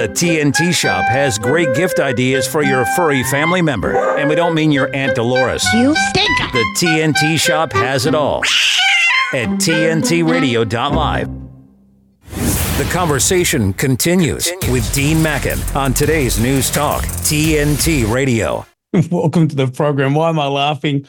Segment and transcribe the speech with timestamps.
[0.00, 4.16] The TNT Shop has great gift ideas for your furry family member.
[4.16, 5.62] And we don't mean your Aunt Dolores.
[5.74, 6.38] You stink.
[6.52, 8.38] The TNT Shop has it all
[9.34, 11.28] at TNTRadio.live.
[12.78, 18.64] The conversation continues with Dean Mackin on today's News Talk, TNT Radio.
[19.10, 20.14] Welcome to the program.
[20.14, 21.04] Why am I laughing?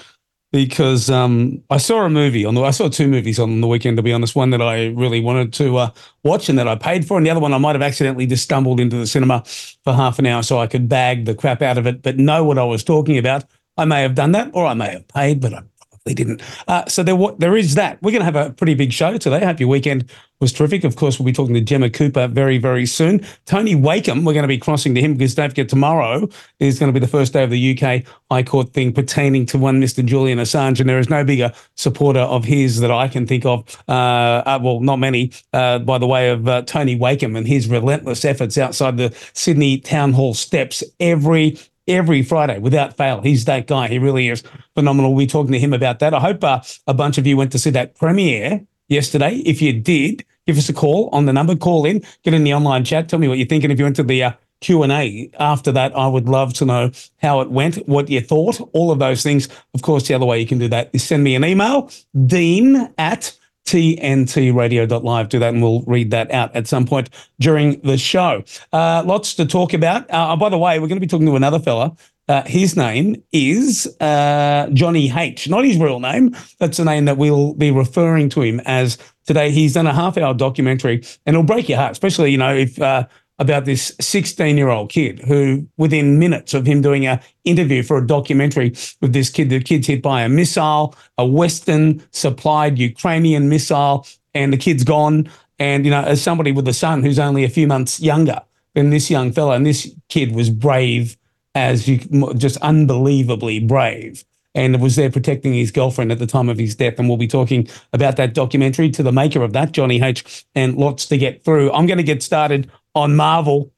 [0.51, 2.61] Because um, I saw a movie on the.
[2.61, 3.95] I saw two movies on the weekend.
[3.97, 5.91] To be honest, one that I really wanted to uh,
[6.23, 8.43] watch and that I paid for, and the other one I might have accidentally just
[8.43, 9.43] stumbled into the cinema
[9.83, 12.43] for half an hour so I could bag the crap out of it, but know
[12.43, 13.45] what I was talking about.
[13.77, 15.61] I may have done that, or I may have paid, but I
[16.05, 16.41] they didn't.
[16.67, 18.01] Uh, so there, there is that.
[18.01, 19.37] We're going to have a pretty big show today.
[19.37, 20.83] I hope your weekend was terrific.
[20.83, 23.23] Of course, we'll be talking to Gemma Cooper very, very soon.
[23.45, 26.27] Tony Wakeham, we're going to be crossing to him because don't forget tomorrow
[26.59, 29.59] is going to be the first day of the UK High Court thing pertaining to
[29.59, 30.03] one Mr.
[30.03, 33.63] Julian Assange, and there is no bigger supporter of his that I can think of.
[33.87, 37.67] Uh, uh, well, not many, uh, by the way of uh, Tony Wakeham and his
[37.67, 43.21] relentless efforts outside the Sydney Town Hall steps every every Friday without fail.
[43.21, 43.87] He's that guy.
[43.87, 44.43] He really is
[44.75, 45.13] phenomenal.
[45.13, 46.13] We'll be talking to him about that.
[46.13, 49.37] I hope uh, a bunch of you went to see that premiere yesterday.
[49.37, 51.55] If you did, give us a call on the number.
[51.55, 53.09] Call in, get in the online chat.
[53.09, 53.71] Tell me what you're thinking.
[53.71, 57.41] If you went to the uh, Q&A after that, I would love to know how
[57.41, 59.49] it went, what you thought, all of those things.
[59.73, 61.89] Of course, the other way you can do that is send me an email,
[62.25, 65.29] dean at tntradio.live.
[65.29, 67.09] Do that and we'll read that out at some point
[67.39, 68.43] during the show.
[68.73, 70.09] Uh, lots to talk about.
[70.09, 71.95] Uh, oh, by the way, we're going to be talking to another fella.
[72.27, 75.49] Uh, his name is uh, Johnee H.
[75.49, 76.35] Not his real name.
[76.59, 79.51] That's the name that we'll be referring to him as today.
[79.51, 82.81] He's done a half hour documentary and it'll break your heart, especially, you know, if
[82.81, 83.05] uh,
[83.41, 87.97] about this 16 year old kid who, within minutes of him doing a interview for
[87.97, 88.69] a documentary
[89.01, 94.53] with this kid, the kid's hit by a missile, a Western supplied Ukrainian missile, and
[94.53, 95.29] the kid's gone.
[95.57, 98.39] And, you know, as somebody with a son who's only a few months younger
[98.75, 101.17] than this young fella, and this kid was brave
[101.55, 101.97] as you
[102.35, 106.99] just unbelievably brave and was there protecting his girlfriend at the time of his death.
[106.99, 110.75] And we'll be talking about that documentary to the maker of that, Johnee H, and
[110.75, 111.71] lots to get through.
[111.71, 113.71] I'm going to get started on Marvel.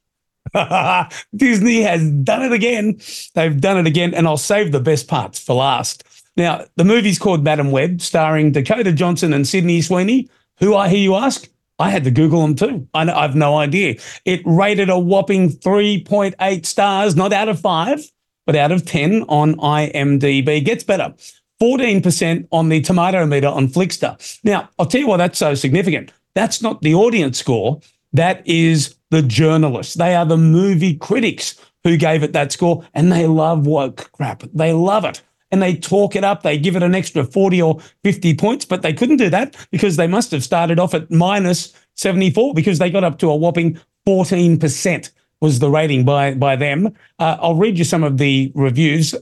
[1.36, 3.00] Disney has done it again.
[3.34, 6.04] They've done it again, and I'll save the best parts for last.
[6.36, 10.30] Now, the movie's called Madame Web, starring Dakota Johnson and Sydney Sweeney.
[10.60, 11.48] Who I hear you ask?
[11.80, 12.88] I had to Google them too.
[12.94, 13.96] I have no idea.
[14.26, 18.04] It rated a whopping 3.8 stars, not out of five,
[18.46, 20.64] but out of 10 on IMDb.
[20.64, 21.14] Gets better.
[21.62, 24.40] 14% on the tomato meter on Flixster.
[24.44, 26.12] Now, I'll tell you why that's so significant.
[26.36, 27.80] That's not the audience score.
[28.12, 29.94] That is the journalists.
[29.94, 34.42] They are the movie critics who gave it that score, and they love woke crap.
[34.54, 35.22] They love it.
[35.52, 36.42] And they talk it up.
[36.42, 39.98] They give it an extra 40 or 50 points, but they couldn't do that because
[39.98, 43.80] they must have started off at minus 74 because they got up to a whopping
[44.08, 46.88] 14% was the rating by, by them.
[47.20, 49.14] Uh, I'll read you some of the reviews.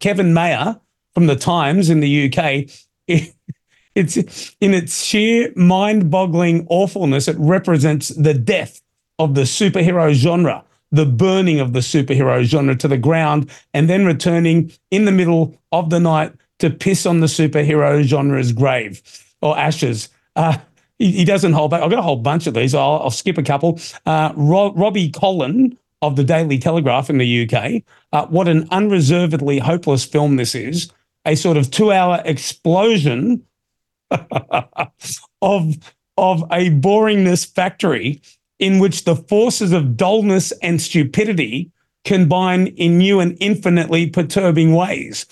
[0.00, 0.80] Kevin Maher
[1.14, 2.68] from the Times in the UK.
[3.94, 7.28] it's in its sheer mind-boggling awfulness.
[7.28, 8.80] It represents the death
[9.20, 14.06] of the superhero genre, the burning of the superhero genre to the ground, and then
[14.06, 19.02] returning in the middle of the night to piss on the superhero genre's grave
[19.42, 20.08] or ashes.
[20.36, 20.56] Uh,
[20.98, 21.82] he, he, doesn't hold back.
[21.82, 22.74] I've got a whole bunch of these.
[22.74, 23.78] I'll, I'll skip a couple.
[24.06, 27.82] Uh, Ro- Robbie Collin of the Daily Telegraph in the UK.
[28.12, 30.90] Uh, what an unreservedly hopeless film this is.
[31.26, 33.44] A sort of two hour explosion
[34.10, 35.76] of,
[36.16, 38.22] of a boringness factory
[38.60, 41.72] in which the forces of dullness and stupidity
[42.04, 45.26] combine in new and infinitely perturbing ways.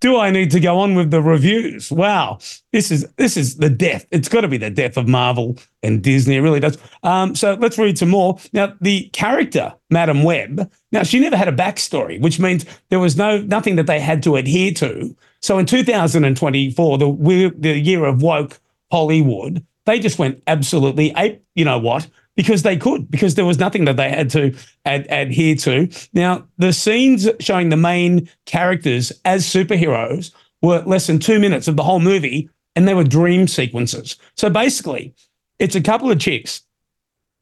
[0.00, 1.90] Do I need to go on with the reviews?
[1.90, 2.38] Wow,
[2.70, 4.06] this is this is the death.
[4.10, 6.36] It's got to be the death of Marvel and Disney.
[6.36, 6.76] It really does.
[7.02, 8.38] Um, so let's read some more.
[8.52, 10.70] Now, the character Madame Web.
[10.92, 14.22] Now, she never had a backstory, which means there was no nothing that they had
[14.24, 15.16] to adhere to.
[15.40, 18.60] So in 2024, the the year of woke
[18.92, 21.42] Hollywood, they just went absolutely ape.
[21.54, 22.06] You know what?
[22.36, 24.54] Because they could, because there was nothing that they had to
[24.84, 25.88] ad- adhere to.
[26.12, 30.32] Now, the scenes showing the main characters as superheroes
[30.62, 34.16] were less than two minutes of the whole movie, and they were dream sequences.
[34.36, 35.14] So basically,
[35.58, 36.62] it's a couple of chicks,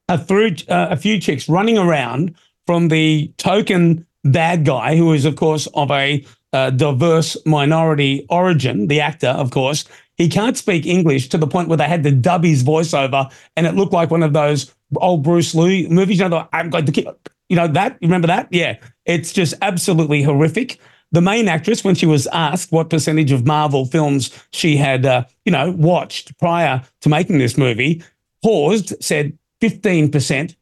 [0.09, 2.37] a, through, uh, a few chicks running around
[2.67, 8.87] from the token bad guy, who is, of course, of a uh, diverse minority origin,
[8.87, 9.85] the actor, of course.
[10.17, 13.67] He can't speak English to the point where they had to dub his voiceover, and
[13.67, 16.19] it looked like one of those old Bruce Lee movies.
[16.19, 17.19] You know, the, I'm going to kill,
[17.49, 17.99] you know that.
[18.01, 18.49] You remember that?
[18.51, 20.79] Yeah, it's just absolutely horrific.
[21.13, 25.25] The main actress, when she was asked what percentage of Marvel films she had, uh,
[25.45, 28.03] you know, watched prior to making this movie,
[28.43, 30.57] paused, said 15%,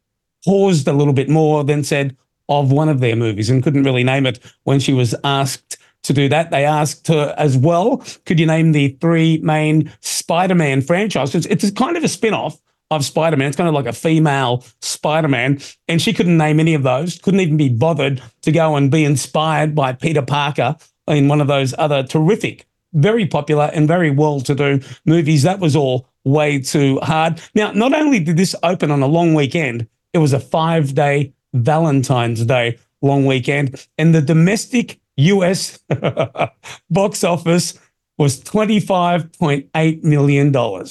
[0.45, 2.17] paused a little bit more, then said
[2.49, 6.13] of one of their movies and couldn't really name it when she was asked to
[6.13, 6.51] do that.
[6.51, 11.47] They asked her as well, could you name the three main Spider Man franchises?
[11.47, 12.61] It's kind of a spin off
[12.91, 13.49] of Spider Man.
[13.49, 15.61] It's kind of like a female Spider Man.
[15.89, 19.05] And she couldn't name any of those, couldn't even be bothered to go and be
[19.05, 20.77] inspired by Peter Parker
[21.09, 25.43] in one of those other terrific, very popular and very well to do movies.
[25.43, 27.41] That was all way too hard.
[27.55, 31.33] Now, not only did this open on a long weekend, it was a five day
[31.55, 33.87] Valentine's Day long weekend.
[33.99, 35.79] And the domestic US
[36.91, 37.79] box office
[38.19, 40.87] was $25.8 million.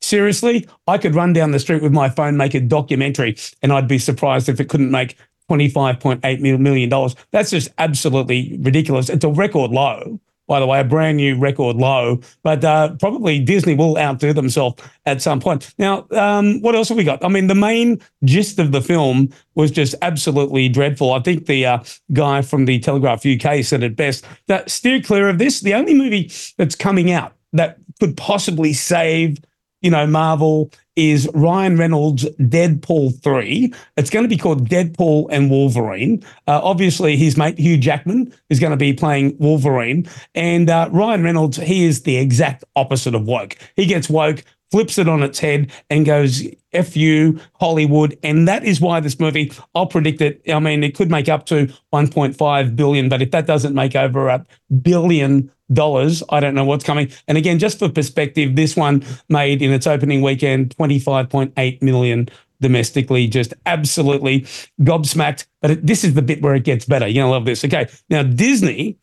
[0.00, 3.88] Seriously, I could run down the street with my phone, make a documentary, and I'd
[3.88, 5.16] be surprised if it couldn't make
[5.50, 7.14] $25.8 million.
[7.30, 9.08] That's just absolutely ridiculous.
[9.08, 12.20] It's a record low by the way, a brand new record low.
[12.42, 15.74] But uh, probably Disney will outdo themselves at some point.
[15.78, 17.24] Now, um, what else have we got?
[17.24, 21.12] I mean, the main gist of the film was just absolutely dreadful.
[21.12, 25.28] I think the uh, guy from the Telegraph UK said it best that steer clear
[25.28, 25.60] of this.
[25.60, 29.38] The only movie that's coming out that could possibly save
[29.84, 33.70] you know, Marvel is Ryan Reynolds' Deadpool 3.
[33.98, 36.24] It's going to be called Deadpool and Wolverine.
[36.48, 40.08] Uh, obviously, his mate Hugh Jackman is going to be playing Wolverine.
[40.34, 43.58] And uh, Ryan Reynolds, he is the exact opposite of woke.
[43.76, 46.42] He gets woke, flips it on its head, and goes,
[46.72, 48.16] F you, Hollywood.
[48.22, 50.40] And that is why this movie, I'll predict it.
[50.50, 54.28] I mean, it could make up to 1.5 billion, but if that doesn't make over
[54.28, 54.46] a
[54.80, 56.22] billion dollars.
[56.30, 57.10] I don't know what's coming.
[57.28, 62.28] And again, just for perspective, this one made in its opening weekend 25.8 million
[62.60, 64.42] domestically, just absolutely
[64.80, 65.46] gobsmacked.
[65.60, 67.06] But it, this is the bit where it gets better.
[67.06, 67.64] You're to love this.
[67.64, 67.88] Okay.
[68.10, 68.96] Now, Disney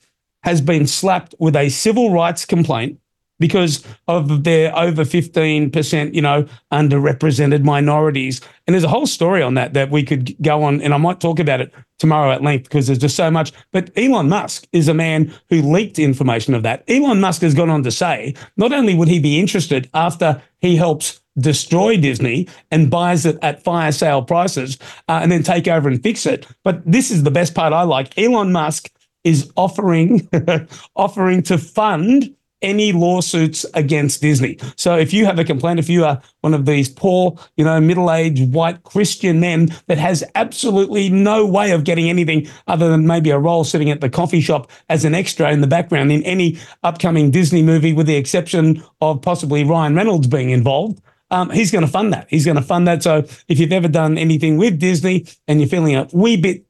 [0.44, 3.00] has been slapped with a civil rights complaint
[3.42, 8.40] because of their over 15%, you know, underrepresented minorities.
[8.66, 11.20] And there's a whole story on that that we could go on, and I might
[11.20, 13.52] talk about it tomorrow at length because there's just so much.
[13.74, 16.84] But Elon Musk is a man who leaked information of that.
[16.88, 20.76] Elon Musk has gone on to say not only would he be interested after he
[20.76, 24.78] helps destroy Disney and buys it at fire sale prices
[25.08, 26.48] uh, and then take over and fix it.
[26.64, 28.18] But this is the best part I like.
[28.18, 28.92] Elon Musk
[29.24, 30.28] is offering
[30.96, 34.58] offering to fund any lawsuits against Disney.
[34.76, 37.80] So if you have a complaint, if you are one of these poor, you know,
[37.82, 43.30] middle-aged white Christian men that has absolutely no way of getting anything other than maybe
[43.32, 46.58] a role sitting at the coffee shop as an extra in the background in any
[46.84, 51.02] upcoming Disney movie, with the exception of possibly Ryan Reynolds being involved.
[51.32, 52.28] Um, he's going to fund that.
[52.30, 53.02] He's going to fund that.
[53.02, 56.66] So if you've ever done anything with Disney and you're feeling a wee bit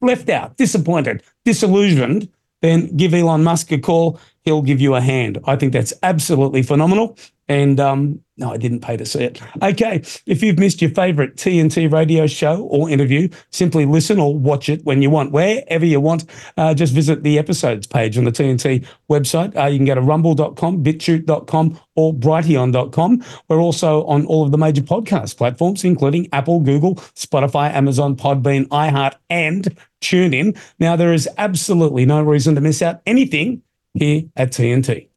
[0.00, 2.28] left out, disappointed, disillusioned,
[2.62, 5.38] then give Elon Musk a call he'll give you a hand.
[5.44, 7.16] I think that's absolutely phenomenal.
[7.50, 9.40] And um, no, I didn't pay to see it.
[9.62, 14.68] Okay, if you've missed your favorite TNT radio show or interview, simply listen or watch
[14.68, 16.24] it when you want, wherever you want.
[16.56, 19.54] Uh, just visit the episodes page on the TNT website.
[19.56, 23.24] Uh, you can go to rumble.com, bitchute.com, or brighteon.com.
[23.48, 28.66] We're also on all of the major podcast platforms, including Apple, Google, Spotify, Amazon, Podbean,
[28.68, 30.56] iHeart, and TuneIn.
[30.78, 33.62] Now, there is absolutely no reason to miss out anything
[33.94, 35.08] here at TNT.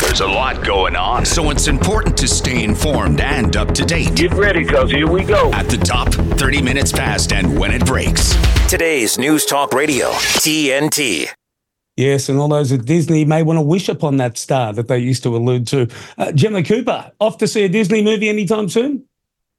[0.00, 4.14] There's a lot going on, so it's important to stay informed and up to date.
[4.14, 5.50] Get ready, because here we go.
[5.52, 8.34] At the top, 30 minutes past and when it breaks.
[8.68, 11.28] Today's News Talk Radio, TNT.
[11.96, 14.98] Yes, and all those at Disney may want to wish upon that star that they
[14.98, 15.88] used to allude to.
[16.18, 19.04] Uh, Gemma Cooper, off to see a Disney movie anytime soon?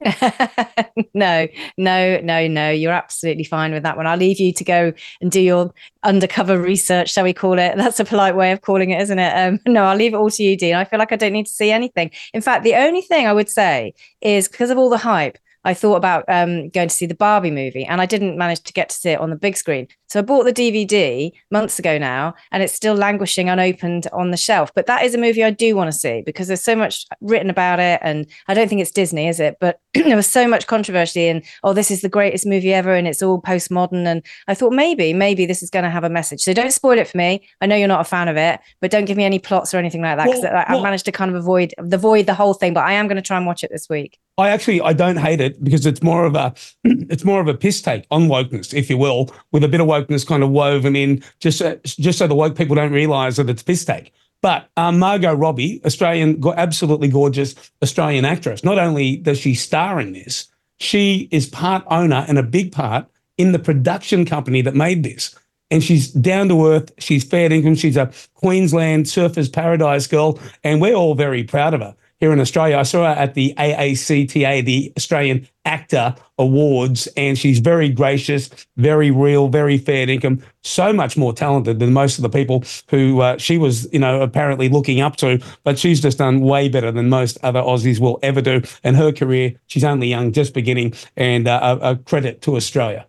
[1.14, 2.70] no, no, no, no.
[2.70, 4.08] You're absolutely fine with that one.
[4.08, 7.76] I'll leave you to go and do your undercover research, shall we call it?
[7.78, 9.32] That's a polite way of calling it, isn't it?
[9.34, 10.76] Um, no, I'll leave it all to you, Dean.
[10.76, 12.12] I feel like I don't need to see anything.
[12.34, 15.74] In fact, the only thing I would say is because of all the hype, I
[15.74, 18.90] thought about um, going to see the Barbie movie, and I didn't manage to get
[18.90, 19.88] to see it on the big screen.
[20.14, 24.38] So I bought the DVD months ago now, and it's still languishing unopened on the
[24.38, 24.72] shelf.
[24.76, 27.50] But that is a movie I do want to see because there's so much written
[27.50, 29.58] about it, and I don't think it's Disney, is it?
[29.60, 33.08] But there was so much controversy, and oh, this is the greatest movie ever, and
[33.08, 34.06] it's all postmodern.
[34.06, 36.42] And I thought maybe, maybe this is going to have a message.
[36.42, 37.48] So don't spoil it for me.
[37.60, 39.80] I know you're not a fan of it, but don't give me any plots or
[39.80, 42.54] anything like that because well, I've managed to kind of avoid the void the whole
[42.54, 42.76] thing.
[42.76, 44.20] But I am going to try and watch it this week.
[44.38, 46.54] I actually I don't hate it because it's more of a
[46.84, 49.88] it's more of a piss take on wokeness, if you will, with a bit of
[50.08, 53.50] wokeness kind of woven in, just so, just so the woke people don't realise that
[53.50, 54.14] it's piss take.
[54.42, 58.64] But um, Margot Robbie, Australian, absolutely gorgeous Australian actress.
[58.64, 60.48] Not only does she star in this,
[60.80, 63.08] she is part owner and a big part
[63.38, 65.34] in the production company that made this.
[65.72, 66.92] And she's down to earth.
[67.00, 67.76] She's fair income.
[67.76, 71.96] She's a Queensland surfers paradise girl, and we're all very proud of her.
[72.24, 72.78] Here in Australia.
[72.78, 79.12] I saw her at the AACTA, the Australian Actor Awards, and she's very gracious, very
[79.12, 83.38] real, very fair income, so much more talented than most of the people who uh,
[83.38, 85.44] she was, you know, apparently looking up to.
[85.66, 88.62] But she's just done way better than most other Aussies will ever do.
[88.86, 93.06] And her career, she's only young, just beginning, and uh, a, a credit to Australia.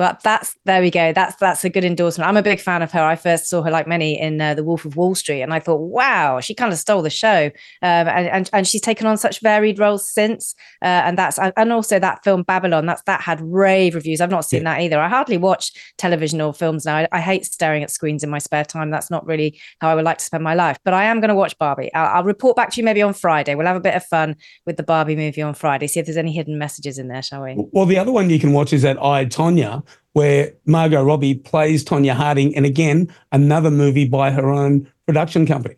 [0.00, 1.12] Well, that's there we go.
[1.12, 2.26] That's that's a good endorsement.
[2.26, 3.04] I'm a big fan of her.
[3.04, 5.60] I first saw her, like many, in uh, The Wolf of Wall Street, and I
[5.60, 7.50] thought, wow, she kind of stole the show.
[7.82, 10.54] Um, and, and and she's taken on such varied roles since.
[10.80, 12.86] Uh, and that's and also that film Babylon.
[12.86, 14.22] That's that had rave reviews.
[14.22, 14.76] I've not seen yeah.
[14.76, 14.98] that either.
[14.98, 16.96] I hardly watch television or films now.
[16.96, 18.90] I, I, hate staring at screens in my spare time.
[18.90, 20.78] That's not really how I would like to spend my life.
[20.82, 21.92] But I am going to watch Barbie.
[21.92, 23.54] I'll, I'll report back to you maybe on Friday.
[23.54, 25.88] We'll have a bit of fun with the Barbie movie on Friday.
[25.88, 27.56] See if there's any hidden messages in there, shall we?
[27.72, 31.84] Well, the other one you can watch is that I Tonya where Margot Robbie plays
[31.84, 35.76] Tonya Harding, and again, another movie by her own production company.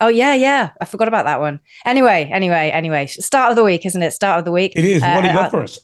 [0.00, 0.70] Oh yeah, yeah.
[0.80, 1.60] I forgot about that one.
[1.84, 3.06] Anyway, anyway, anyway.
[3.06, 4.12] Start of the week, isn't it?
[4.12, 4.72] Start of the week.
[4.74, 5.02] It is.
[5.02, 5.80] What do you uh, got for us?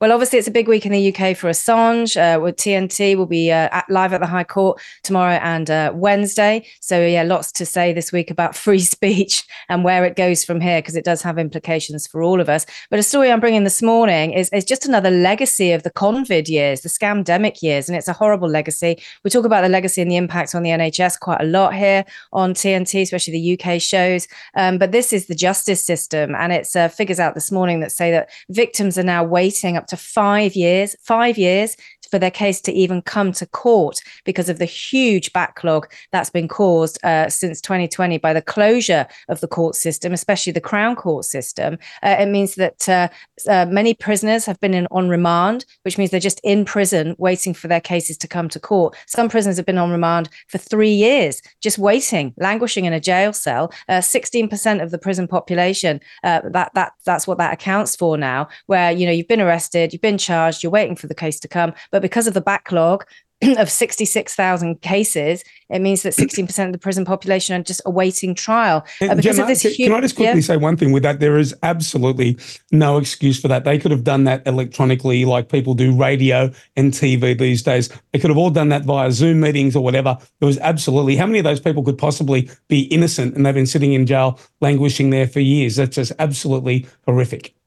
[0.00, 2.16] Well, obviously, it's a big week in the UK for Assange.
[2.16, 5.90] Uh, with TNT, we'll be uh, at, live at the High Court tomorrow and uh,
[5.92, 6.64] Wednesday.
[6.80, 10.60] So, yeah, lots to say this week about free speech and where it goes from
[10.60, 12.64] here, because it does have implications for all of us.
[12.90, 16.46] But a story I'm bringing this morning is, is just another legacy of the COVID
[16.46, 19.02] years, the scamdemic years, and it's a horrible legacy.
[19.24, 22.04] We talk about the legacy and the impact on the NHS quite a lot here
[22.32, 24.28] on TNT, especially the UK shows.
[24.54, 27.90] Um, but this is the justice system, and it's uh, figures out this morning that
[27.90, 31.76] say that victims are now waiting up to five years, five years
[32.10, 36.48] for their case to even come to court because of the huge backlog that's been
[36.48, 41.24] caused uh, since 2020 by the closure of the court system, especially the Crown Court
[41.24, 41.78] system.
[42.02, 43.08] Uh, it means that uh,
[43.48, 47.54] uh, many prisoners have been in, on remand, which means they're just in prison waiting
[47.54, 48.96] for their cases to come to court.
[49.06, 53.32] Some prisoners have been on remand for three years, just waiting, languishing in a jail
[53.32, 53.72] cell.
[53.88, 58.48] 16% uh, of the prison population, uh, that that that's what that accounts for now.
[58.66, 61.48] Where you know you've been arrested, you've been charged, you're waiting for the case to
[61.48, 63.04] come, but but because of the backlog
[63.58, 68.86] of 66,000 cases, it means that 16% of the prison population are just awaiting trial.
[69.00, 70.40] Uh, because Gemma, of this can, huge, can I just quickly yeah?
[70.40, 71.18] say one thing with that?
[71.18, 72.38] There is absolutely
[72.70, 73.64] no excuse for that.
[73.64, 77.88] They could have done that electronically, like people do radio and TV these days.
[78.12, 80.16] They could have all done that via Zoom meetings or whatever.
[80.40, 83.66] It was absolutely, how many of those people could possibly be innocent and they've been
[83.66, 85.74] sitting in jail languishing there for years?
[85.74, 87.57] That's just absolutely horrific.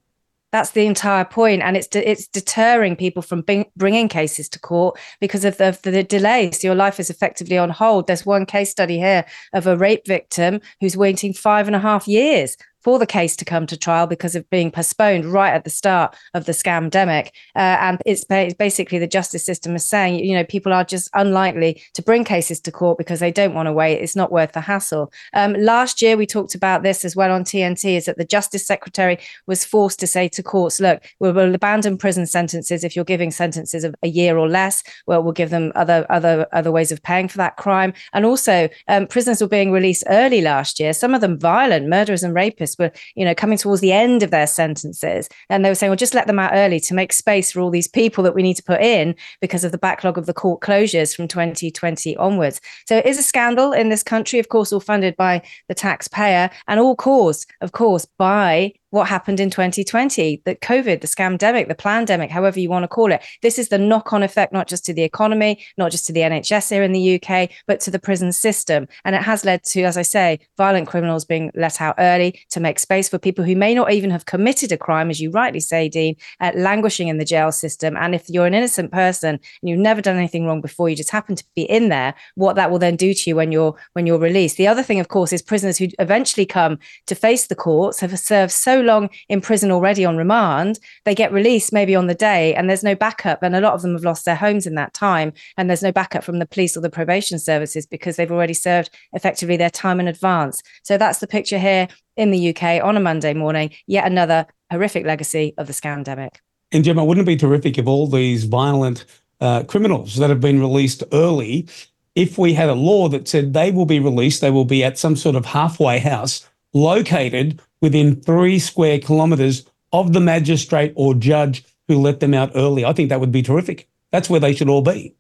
[0.51, 4.60] That's the entire point, and it's de- it's deterring people from bring- bringing cases to
[4.60, 6.51] court because of the, of the delay.
[6.51, 8.08] So your life is effectively on hold.
[8.08, 12.08] There's one case study here of a rape victim who's waiting five and a half
[12.08, 15.70] years for the case to come to trial because of being postponed right at the
[15.70, 17.28] start of the scamdemic.
[17.56, 21.82] Uh, and it's basically the justice system is saying, you know, people are just unlikely
[21.94, 24.00] to bring cases to court because they don't want to wait.
[24.00, 25.12] It's not worth the hassle.
[25.34, 28.66] Um, last year, we talked about this as well on TNT, is that the Justice
[28.66, 33.06] Secretary was forced to say to courts, look, we will abandon prison sentences if you're
[33.06, 34.84] giving sentences of a year or less.
[35.06, 37.94] Well, we'll give them other other other ways of paying for that crime.
[38.14, 40.94] And also, um, prisoners were being released early last year.
[40.94, 44.32] Some of them violent, murderers and rapists were, you know, coming towards the end of
[44.32, 45.30] their sentences.
[45.50, 47.70] And they were saying, well, just let them out early to make space for all
[47.70, 50.62] these people that we need to put in because of the backlog of the court
[50.62, 52.62] closures from 2020 onwards.
[52.86, 56.50] So it is a scandal in this country, of course, all funded by the taxpayer
[56.68, 61.75] and all caused, of course, by what happened in 2020, the COVID, the scamdemic, the
[61.75, 63.24] pandemic, however you want to call it.
[63.41, 66.21] This is the knock on effect, not just to the economy, not just to the
[66.21, 68.88] NHS here in the UK, but to the prison system.
[69.03, 72.60] And it has led to, as I say, violent criminals being let out early to
[72.60, 75.62] make space for people who may not even have committed a crime, as you rightly
[75.62, 77.95] say, Dean, uh, languishing in the jail system.
[77.98, 81.12] And if you're an innocent person and you've never done anything wrong before, you just
[81.12, 84.05] happen to be in there, what that will then do to you when you're when
[84.05, 84.57] you're released.
[84.57, 88.19] The other thing, of course, is prisoners who eventually come to face the courts have
[88.19, 92.54] served so long in prison already on remand, they get released maybe on the day
[92.54, 93.44] and there's no backup.
[93.44, 95.34] And a lot of them have lost their homes in that time.
[95.58, 98.90] And there's no backup from the police or the probation services because they've already served
[99.14, 100.62] effectively their time in advance.
[100.84, 105.06] So that's the picture here in the UK on a Monday morning, yet another horrific
[105.06, 106.38] legacy of the scamdemic.
[106.72, 109.06] And Gemma, wouldn't it be terrific if all these violent
[109.40, 111.68] uh, criminals that have been released early,
[112.16, 114.98] if we had a law that said they will be released, they will be at
[114.98, 121.66] some sort of halfway house located within three square kilometres of the magistrate or judge
[121.88, 122.86] who let them out early.
[122.86, 123.88] I think that would be terrific.
[124.12, 125.16] That's where they should all be.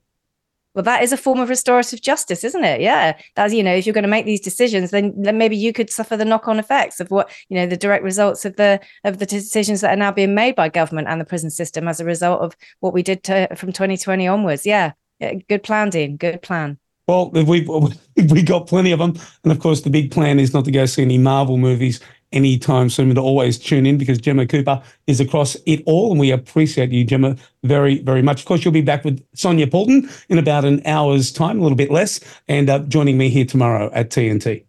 [0.73, 2.79] Well, that is a form of restorative justice, isn't it?
[2.79, 3.17] Yeah.
[3.35, 5.89] That's, you know, if you're going to make these decisions, then, then maybe you could
[5.89, 9.25] suffer the knock-on effects of what, you know, the direct results of the of the
[9.25, 12.41] decisions that are now being made by government and the prison system as a result
[12.41, 14.65] of what we did to, from 2020 onwards.
[14.65, 14.93] Yeah.
[15.19, 15.33] yeah.
[15.49, 16.15] Good plan, Dean.
[16.15, 16.77] Good plan.
[17.05, 17.67] Well, we've
[18.31, 20.85] we got plenty of them, and of course, the big plan is not to go
[20.85, 21.99] see any Marvel movies
[22.31, 23.09] anytime soon.
[23.09, 26.91] But to always tune in because Gemma Cooper is across it all, and we appreciate
[26.91, 28.41] you, Gemma, very very much.
[28.41, 31.77] Of course, you'll be back with Sonia Poulton in about an hour's time, a little
[31.77, 34.65] bit less, and uh, joining me here tomorrow at TNT.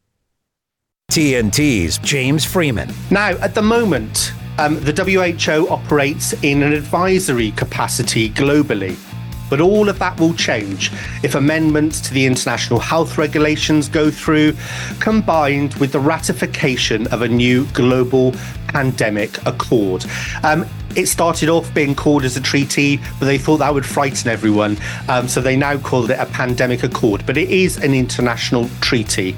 [1.11, 2.91] TNT's James Freeman.
[3.11, 8.97] Now, at the moment, um, the WHO operates in an advisory capacity globally.
[9.53, 10.91] But all of that will change
[11.23, 14.57] if amendments to the international health regulations go through,
[14.99, 18.33] combined with the ratification of a new global
[18.69, 20.07] pandemic accord.
[20.43, 20.65] Um,
[20.97, 24.79] it started off being called as a treaty, but they thought that would frighten everyone.
[25.11, 27.27] Um, so they now called it a pandemic accord.
[27.27, 29.37] But it is an international treaty.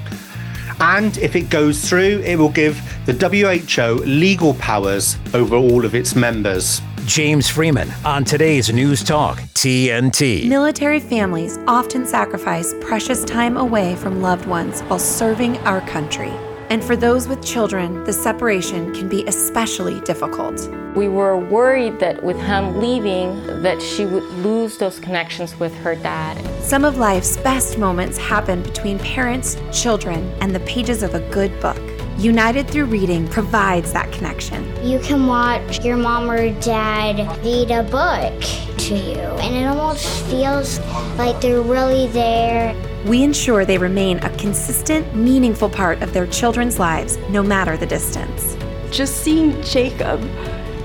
[0.79, 5.93] And if it goes through, it will give the WHO legal powers over all of
[5.93, 6.81] its members.
[7.05, 10.47] James Freeman on today's News Talk TNT.
[10.49, 16.31] Military families often sacrifice precious time away from loved ones while serving our country.
[16.71, 20.67] And for those with children, the separation can be especially difficult.
[20.95, 25.93] We were worried that with him leaving that she would lose those connections with her
[25.93, 26.43] dad.
[26.63, 31.57] Some of life's best moments happen between parents, children, and the pages of a good
[31.61, 31.94] book.
[32.17, 34.63] United Through Reading provides that connection.
[34.85, 38.41] You can watch your mom or dad read a book
[38.77, 40.79] to you, and it almost feels
[41.17, 42.73] like they're really there.
[43.05, 47.85] We ensure they remain a consistent, meaningful part of their children's lives, no matter the
[47.85, 48.55] distance.
[48.91, 50.21] Just seeing Jacob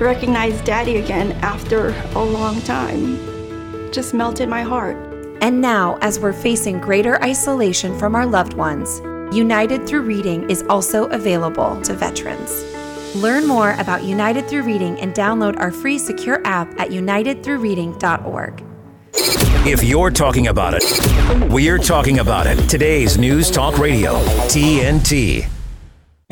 [0.00, 3.30] recognize daddy again after a long time
[3.92, 4.96] just melted my heart.
[5.42, 9.00] And now, as we're facing greater isolation from our loved ones,
[9.32, 12.64] United Through Reading is also available to veterans.
[13.14, 18.64] Learn more about United Through Reading and download our free secure app at unitedthroughreading.org.
[19.66, 20.82] If you're talking about it,
[21.49, 22.56] we're talking about it.
[22.68, 24.14] Today's News Talk Radio,
[24.49, 25.60] TNT.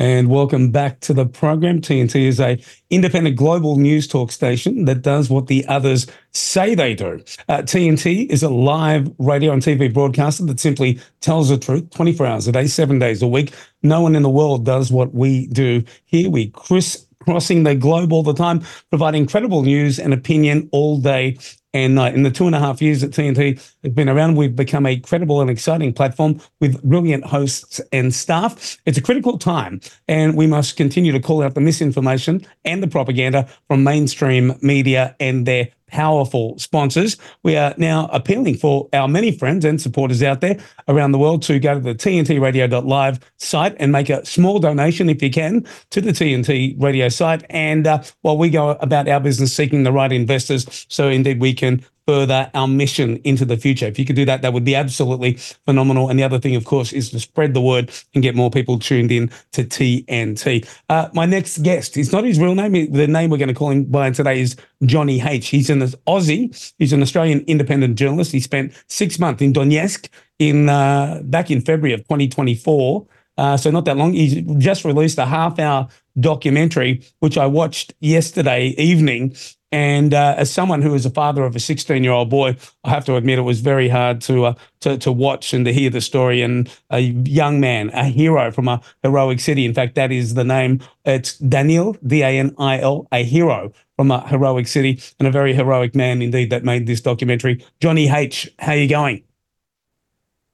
[0.01, 1.81] And welcome back to the program.
[1.81, 2.57] TNT is a
[2.89, 7.21] independent global news talk station that does what the others say they do.
[7.49, 12.25] Uh, TNT is a live radio and TV broadcaster that simply tells the truth 24
[12.25, 13.53] hours a day, seven days a week.
[13.83, 16.29] No one in the world does what we do here.
[16.29, 21.37] We criss crossing the globe all the time, providing credible news and opinion all day
[21.73, 24.55] and uh, in the two and a half years that TNT has been around, we've
[24.55, 28.77] become a credible and exciting platform with brilliant hosts and staff.
[28.85, 32.87] It's a critical time, and we must continue to call out the misinformation and the
[32.87, 37.17] propaganda from mainstream media and their powerful sponsors.
[37.43, 41.41] We are now appealing for our many friends and supporters out there around the world
[41.43, 46.01] to go to the tntradio.live site and make a small donation if you can to
[46.01, 47.43] the TNT radio site.
[47.49, 51.53] And uh, while we go about our business seeking the right investors, so indeed we
[51.53, 53.85] can further our mission into the future.
[53.85, 55.33] If you could do that, that would be absolutely
[55.67, 56.09] phenomenal.
[56.09, 58.79] And the other thing, of course, is to spread the word and get more people
[58.79, 60.67] tuned in to TNT.
[60.89, 62.91] Uh, my next guest, it's not his real name.
[62.91, 65.49] The name we're going to call him by today is Johnee H.
[65.49, 66.73] He's an Aussie.
[66.79, 68.31] He's an Australian independent journalist.
[68.31, 73.05] He spent six months in Donetsk in uh, back in February of 2024.
[73.37, 74.13] Uh, so not that long.
[74.13, 75.87] He's just released a half hour
[76.19, 79.35] documentary, which I watched yesterday evening
[79.71, 82.89] and uh, as someone who is a father of a 16 year old boy, I
[82.89, 85.89] have to admit it was very hard to, uh, to to watch and to hear
[85.89, 86.41] the story.
[86.41, 89.65] And a young man, a hero from a heroic city.
[89.65, 90.79] In fact, that is the name.
[91.05, 95.31] It's Danil, D A N I L, a hero from a heroic city and a
[95.31, 97.63] very heroic man indeed that made this documentary.
[97.79, 99.23] Johnee H, how are you going?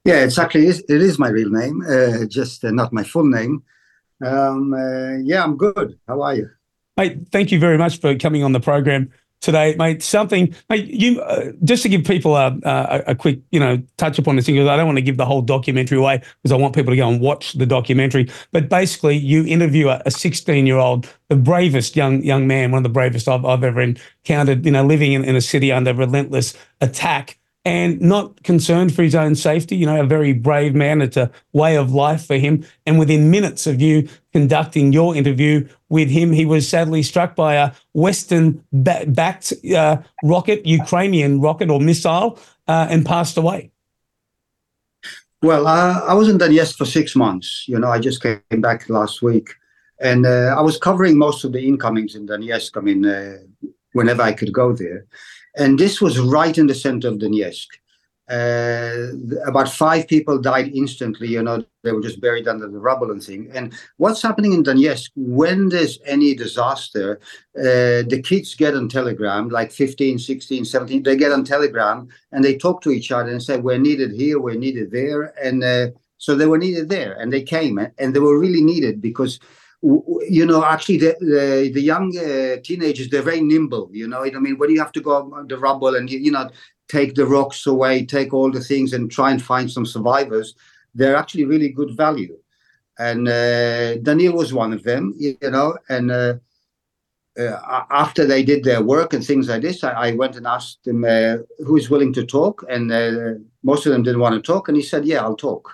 [0.04, 3.64] Yeah, it's actually it is my real name, uh, just uh, not my full name.
[4.24, 5.98] Um, uh, yeah, I'm good.
[6.08, 6.50] How are you?
[6.98, 10.02] Mate, thank you very much for coming on the program today, mate.
[10.02, 14.18] Something, mate, you uh, just to give people a, a, a, quick, you know, touch
[14.18, 16.56] upon this thing because I don't want to give the whole documentary away because I
[16.56, 18.30] want people to go and watch the documentary.
[18.52, 22.84] But basically, you interview a 16 year old, the bravest young young man, one of
[22.84, 24.66] the bravest I've, I've ever encountered.
[24.66, 29.16] You know, living in, in a city under relentless attack and not concerned for his
[29.16, 29.76] own safety.
[29.76, 31.02] You know, a very brave man.
[31.02, 32.64] It's a way of life for him.
[32.86, 37.56] And within minutes of you conducting your interview with him, he was sadly struck by
[37.56, 43.72] a Western backed uh, rocket, Ukrainian rocket or missile, uh, and passed away.
[45.42, 47.66] Well, uh, I was in Donetsk for six months.
[47.68, 49.50] You know, I just came back last week.
[50.00, 52.78] And uh, I was covering most of the incomings in Donetsk.
[52.78, 53.38] I mean, uh,
[53.94, 55.06] whenever I could go there.
[55.58, 57.68] And this was right in the center of Donetsk.
[58.30, 59.10] uh,
[59.46, 61.28] about five people died instantly.
[61.28, 63.52] You know, they were just buried under the rubble and thing.
[63.54, 67.20] And what's happening in Donetsk when there's any disaster,
[67.58, 72.44] uh, the kids get on Telegram, like 15, 16, 17, they get on Telegram and
[72.44, 75.34] they talk to each other and say, we're needed here, we're needed there.
[75.42, 75.88] And uh,
[76.18, 79.40] so they were needed there and they came and they were really needed because
[79.82, 83.90] you know, actually, the the, the young uh, teenagers they're very nimble.
[83.92, 86.50] You know, I mean, when you have to go the rubble and you, you know
[86.88, 90.56] take the rocks away, take all the things, and try and find some survivors,
[90.94, 92.38] they're actually really good value.
[92.98, 95.78] And uh, Danil was one of them, you know.
[95.90, 96.36] And uh,
[97.38, 100.86] uh, after they did their work and things like this, I, I went and asked
[100.86, 103.34] them uh, who is willing to talk, and uh,
[103.64, 104.68] most of them didn't want to talk.
[104.68, 105.72] And he said, "Yeah, I'll talk."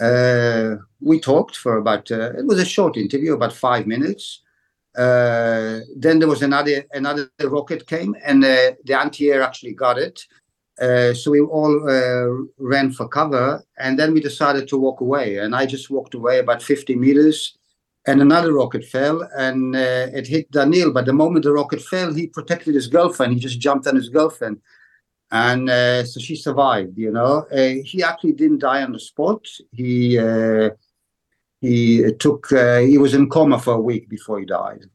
[0.00, 2.10] Uh, we talked for about.
[2.10, 4.42] it was a short interview, about five minutes.
[4.96, 10.26] Uh, then there was another another rocket came, and uh, the anti-air actually got it.
[10.80, 15.36] Uh, so we all uh, ran for cover, and then we decided to walk away.
[15.36, 17.56] And I just walked away about 50 meters,
[18.06, 20.92] and another rocket fell, and uh, it hit Danil.
[20.92, 23.34] But the moment the rocket fell, he protected his girlfriend.
[23.34, 24.60] He just jumped on his girlfriend,
[25.30, 25.68] and
[26.06, 26.98] so she survived.
[26.98, 29.46] You know, he actually didn't die on the spot.
[29.72, 30.18] He
[31.60, 34.86] he took uh, he was in coma for a week before he died.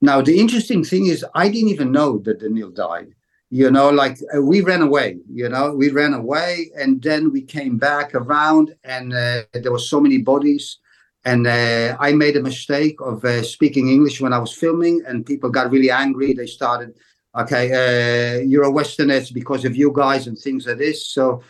[0.00, 3.14] Now the interesting thing is I didn't even know that Danil died.
[3.50, 5.18] You know, like uh, we ran away.
[5.32, 9.78] You know, we ran away, and then we came back around, and uh, there were
[9.78, 10.78] so many bodies.
[11.24, 15.24] And uh, I made a mistake of uh, speaking English when I was filming, and
[15.24, 16.32] people got really angry.
[16.32, 16.94] They started,
[17.40, 21.06] okay, uh, you're a Westerner, because of you guys, and things like this.
[21.06, 21.42] So,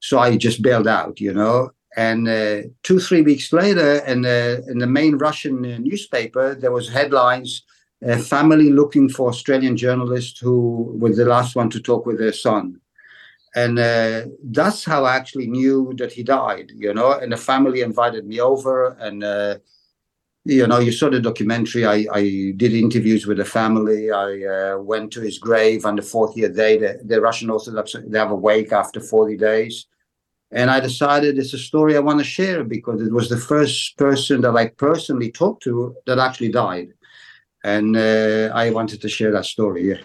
[0.00, 1.70] so I just bailed out, you know.
[1.96, 6.70] And uh, two, three weeks later, in, uh, in the main Russian uh, newspaper, there
[6.72, 7.62] was headlines:
[8.02, 12.32] a family looking for Australian journalist who was the last one to talk with their
[12.32, 12.80] son.
[13.54, 16.70] And uh, that's how I actually knew that he died.
[16.76, 19.56] You know, and the family invited me over, and uh,
[20.48, 21.84] you know, you saw the documentary.
[21.84, 24.10] I, I did interviews with the family.
[24.10, 26.78] I uh, went to his grave on the 40th day.
[26.78, 29.86] The, the Russian Orthodox they have a wake after 40 days
[30.50, 33.96] and I decided it's a story I want to share because it was the first
[33.96, 36.88] person that I personally talked to that actually died,
[37.64, 39.90] and uh, I wanted to share that story.
[39.90, 39.98] Yeah.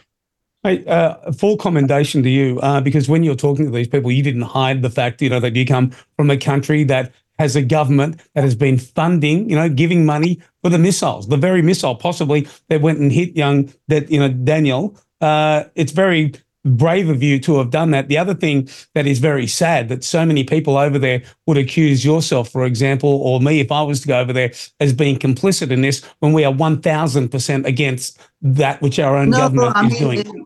[0.63, 4.23] Hey, uh, full commendation to you uh, because when you're talking to these people, you
[4.23, 7.11] didn't hide the fact, you know, that you come from a country that
[7.43, 11.37] has a government that has been funding, you know, giving money for the missiles, the
[11.37, 14.97] very missile possibly that went and hit young, that you know, Danil.
[15.21, 16.33] Uh, it's very
[16.65, 18.07] brave of you to have done that.
[18.07, 22.05] The other thing that is very sad that so many people over there would accuse
[22.05, 25.71] yourself, for example, or me, if I was to go over there, as being complicit
[25.71, 30.23] in this when we are 1000% against that which our own no, government is mean,
[30.23, 30.45] doing.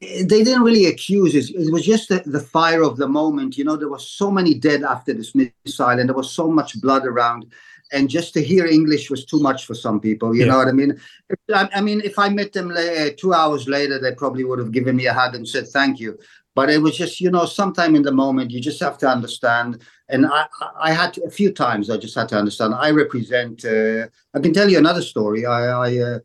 [0.00, 1.54] They, they, didn't really accuse it.
[1.54, 3.56] It was just the, the fire of the moment.
[3.56, 6.80] You know, there was so many dead after this missile and there was so much
[6.80, 7.46] blood around
[7.92, 10.34] and just to hear English was too much for some people.
[10.34, 10.52] You yeah.
[10.52, 11.00] know what I mean?
[11.54, 14.72] I, I, mean, if I met them uh, two hours later, they probably would have
[14.72, 16.18] given me a hug and said thank you.
[16.54, 19.82] But it was just, you know, sometime in the moment, you just have to understand.
[20.08, 20.46] And I,
[20.78, 22.74] I had to, a few times, I just had to understand.
[22.74, 23.64] I represent.
[23.64, 25.44] Uh, I can tell you another story.
[25.44, 26.18] I, I, uh,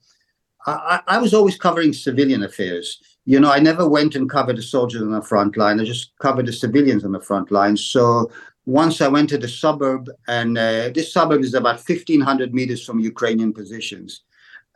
[0.66, 4.64] I, I was always covering civilian affairs you know, I never went and covered the
[4.64, 5.80] soldiers on the front line.
[5.80, 7.78] I just covered the civilians on the front line.
[7.78, 8.32] So
[8.66, 13.00] once I went to the suburb, and uh, this suburb is about 1,500 meters from
[13.00, 14.22] Ukrainian positions.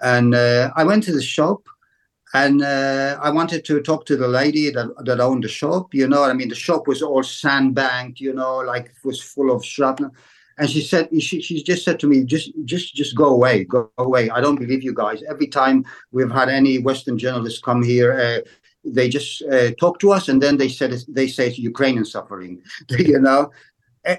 [0.01, 1.63] And uh, I went to the shop,
[2.33, 5.93] and uh, I wanted to talk to the lady that, that owned the shop.
[5.93, 9.51] You know, I mean, the shop was all sandbanked, you know, like it was full
[9.51, 10.11] of shrapnel.
[10.57, 13.91] And she said, she, she just said to me, just, just, just go away, go
[13.97, 14.29] away.
[14.29, 15.21] I don't believe you guys.
[15.29, 18.39] Every time we've had any Western journalists come here, uh,
[18.85, 22.61] they just uh, talk to us and then they said they say it's Ukrainian suffering,
[22.89, 23.51] you know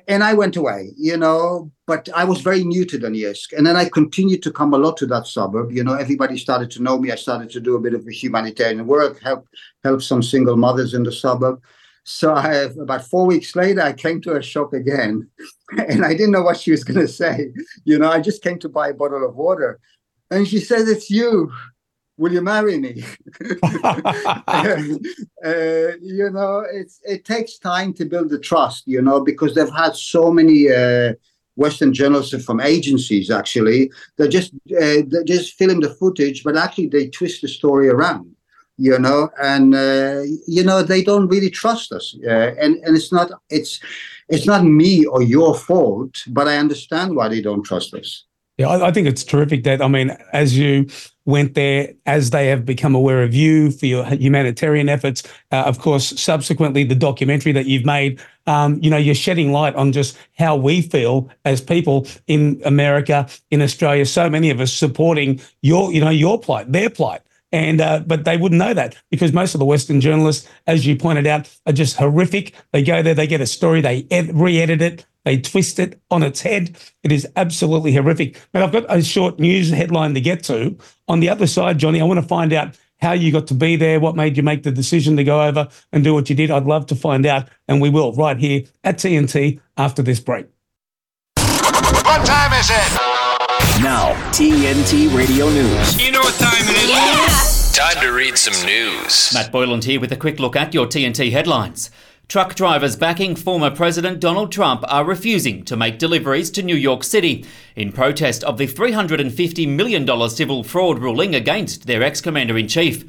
[0.09, 3.53] and I went away, you know, but I was very new to Donetsk.
[3.57, 5.71] And then I continued to come a lot to that suburb.
[5.71, 7.13] You know, everybody started to know me.
[7.13, 9.47] I started to do a bit of humanitarian work, help
[9.85, 11.61] help some single mothers in the suburb.
[12.09, 15.29] So I have, about four weeks later, I came to her shop again,
[15.77, 17.53] and I didn't know what she was going to say.
[17.85, 19.81] You know, I just came to buy a bottle of water,
[20.31, 21.53] and she said, "It's you."
[22.19, 23.05] will you marry me?
[23.63, 24.99] uh,
[26.01, 29.95] you know, it's it takes time to build the trust, you know, because they've had
[29.95, 31.13] so many uh,
[31.57, 36.89] Western journalists from agencies actually they just uh, they just film the footage, but actually
[36.89, 38.35] they twist the story around,
[38.79, 43.13] you know, and uh, you know they don't really trust us, uh, and and it's
[43.13, 43.81] not it's
[44.29, 48.25] it's not me or your fault, but I understand why they don't trust us.
[48.59, 50.87] Yeah, I, I think it's terrific that I mean, as you
[51.27, 55.25] went there as they have become aware of you for your humanitarian efforts.
[55.53, 59.75] Uh, of course, subsequently, the documentary that you've made, um, you know, you're shedding light
[59.75, 64.73] on just how we feel as people in America, in Australia, so many of us
[64.73, 67.21] supporting your, you know, your plight, their plight.
[67.53, 70.97] And uh, but they wouldn't know that because most of the Western journalists, as you
[70.97, 72.55] pointed out, are just horrific.
[72.73, 76.23] They go there, they get a story, they ed- re-edit it, they twist it on
[76.23, 76.77] its head.
[77.03, 78.41] It is absolutely horrific.
[78.53, 80.77] But I've got a short news headline to get to.
[81.09, 83.77] On the other side, Johnee, I want to find out how you got to be
[83.77, 86.51] there, what made you make the decision to go over and do what you did.
[86.51, 90.47] I'd love to find out, and we will right here at TNT after this break.
[91.37, 93.06] What time is it?
[93.83, 96.03] Now, TNT Radio News.
[96.03, 97.77] You know what time it is?
[97.77, 97.93] Yeah!
[97.93, 99.35] Time to read some news.
[99.35, 101.91] Matt Boyland here with a quick look at your TNT headlines.
[102.27, 107.05] Truck drivers backing former President Donald Trump are refusing to make deliveries to New York
[107.05, 107.45] City
[107.77, 113.05] in protest of the $350 million civil fraud ruling against their ex commander in chief.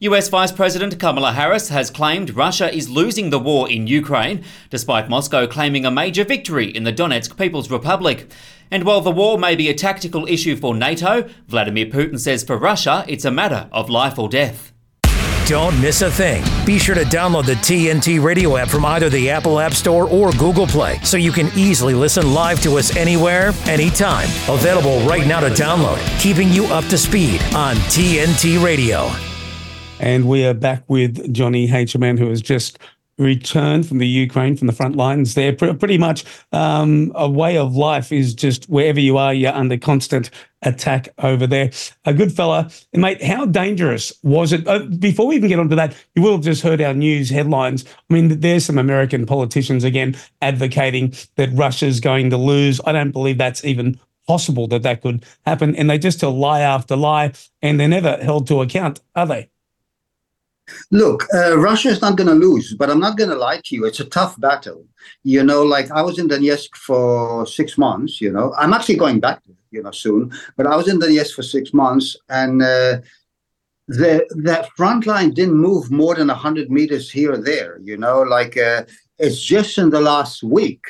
[0.00, 5.08] US Vice President Kamala Harris has claimed Russia is losing the war in Ukraine, despite
[5.08, 8.30] Moscow claiming a major victory in the Donetsk People's Republic.
[8.70, 12.56] And while the war may be a tactical issue for NATO, Vladimir Putin says for
[12.56, 14.72] Russia it's a matter of life or death.
[15.48, 16.44] Don't miss a thing.
[16.66, 20.30] Be sure to download the TNT radio app from either the Apple App Store or
[20.32, 24.28] Google Play so you can easily listen live to us anywhere, anytime.
[24.46, 29.10] Available right now to download, keeping you up to speed on TNT Radio.
[30.00, 32.78] And we are back with Johnee Hagerman, who has just
[33.18, 35.52] returned from the Ukraine, from the front lines there.
[35.52, 40.30] Pretty much um, a way of life is just wherever you are, you're under constant
[40.62, 41.70] attack over there.
[42.04, 42.70] A good fella.
[42.92, 44.66] Mate, how dangerous was it?
[44.66, 47.84] Uh, before we even get onto that, you will have just heard our news headlines.
[48.08, 52.80] I mean, there's some American politicians again advocating that Russia's going to lose.
[52.84, 55.74] I don't believe that's even possible that that could happen.
[55.76, 59.50] And they just tell lie after lie, and they're never held to account, are they?
[60.90, 63.74] Look, uh, Russia is not going to lose, but I'm not going to lie to
[63.74, 63.84] you.
[63.84, 64.84] It's a tough battle.
[65.24, 68.20] You know, like I was in Donetsk for six months.
[68.20, 70.32] You know, I'm actually going back, you know, soon.
[70.56, 72.98] But I was in Donetsk for six months, and uh,
[73.88, 77.78] the that front line didn't move more than hundred meters here or there.
[77.82, 78.84] You know, like uh,
[79.18, 80.82] it's just in the last week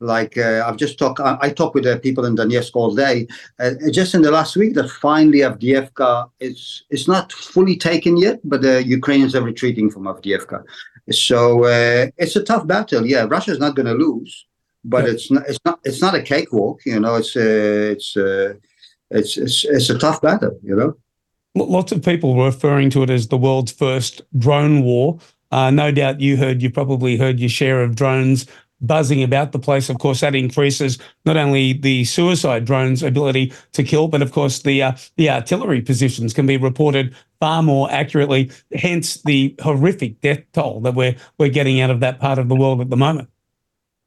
[0.00, 3.26] like uh, I've just talked, I, I talk with uh, people in Donetsk all day.
[3.58, 8.40] Uh, just in the last week, that finally Avdiivka is it's not fully taken yet,
[8.44, 10.62] but the Ukrainians are retreating from Avdiivka.
[11.10, 13.06] So uh, it's a tough battle.
[13.06, 14.46] Yeah, Russia's not going to lose,
[14.84, 15.12] but yeah.
[15.12, 16.80] it's not it's not it's not a cakewalk.
[16.84, 18.54] You know, it's uh, it's, uh,
[19.10, 20.58] it's it's it's a tough battle.
[20.62, 20.96] You know.
[21.54, 25.18] Lots of people were referring to it as the world's first drone war.
[25.50, 28.44] no doubt you heard, you probably heard your share of drones
[28.80, 29.88] buzzing about the place.
[29.88, 34.62] Of course, that increases not only the suicide drones' ability to kill, but of course
[34.62, 38.50] the uh, the artillery positions can be reported far more accurately.
[38.74, 42.56] Hence the horrific death toll that we're we're getting out of that part of the
[42.56, 43.28] world at the moment.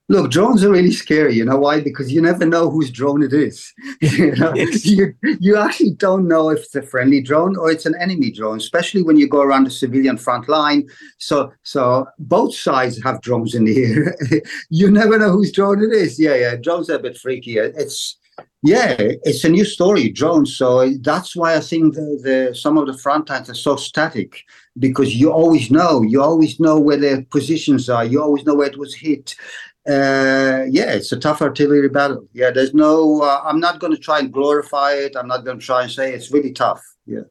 [0.10, 1.36] Look, drones are really scary.
[1.36, 1.82] You know why?
[1.82, 3.72] Because you never know whose drone it is.
[4.02, 4.54] you, know?
[4.56, 4.84] yes.
[4.84, 8.58] you, you actually don't know if it's a friendly drone or it's an enemy drone,
[8.58, 10.88] especially when you go around the civilian front line.
[11.20, 14.16] So, so both sides have drones in the air.
[14.72, 16.20] you never know whose drone it is.
[16.20, 16.56] Yeah, yeah.
[16.56, 17.58] Drones are a bit freaky.
[17.60, 18.18] It's
[18.62, 20.58] yeah, it's a new story, drones.
[20.58, 24.44] So that's why I think the, the some of the front lines are so static
[24.78, 28.68] because you always know, you always know where their positions are, you always know where
[28.68, 29.36] it was hit
[29.88, 32.28] uh, yeah, it's a tough artillery battle.
[32.34, 33.22] Yeah, there's no.
[33.22, 35.16] Uh, I'm not going to try and glorify it.
[35.16, 36.82] I'm not going to try and say it's really tough.
[37.06, 37.22] Yeah.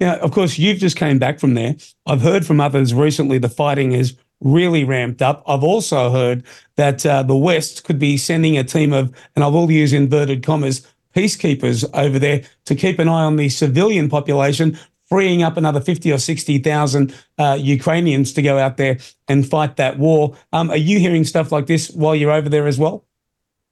[0.00, 1.74] Yeah, of course, you've just came back from there.
[2.06, 5.42] I've heard from others recently the fighting is really ramped up.
[5.46, 6.44] I've also heard
[6.76, 10.44] that uh, the West could be sending a team of, and I will use inverted
[10.44, 15.80] commas, peacekeepers over there to keep an eye on the civilian population freeing up another
[15.80, 20.36] 50 or 60,000 uh, Ukrainians to go out there and fight that war.
[20.52, 23.04] Um, are you hearing stuff like this while you're over there as well?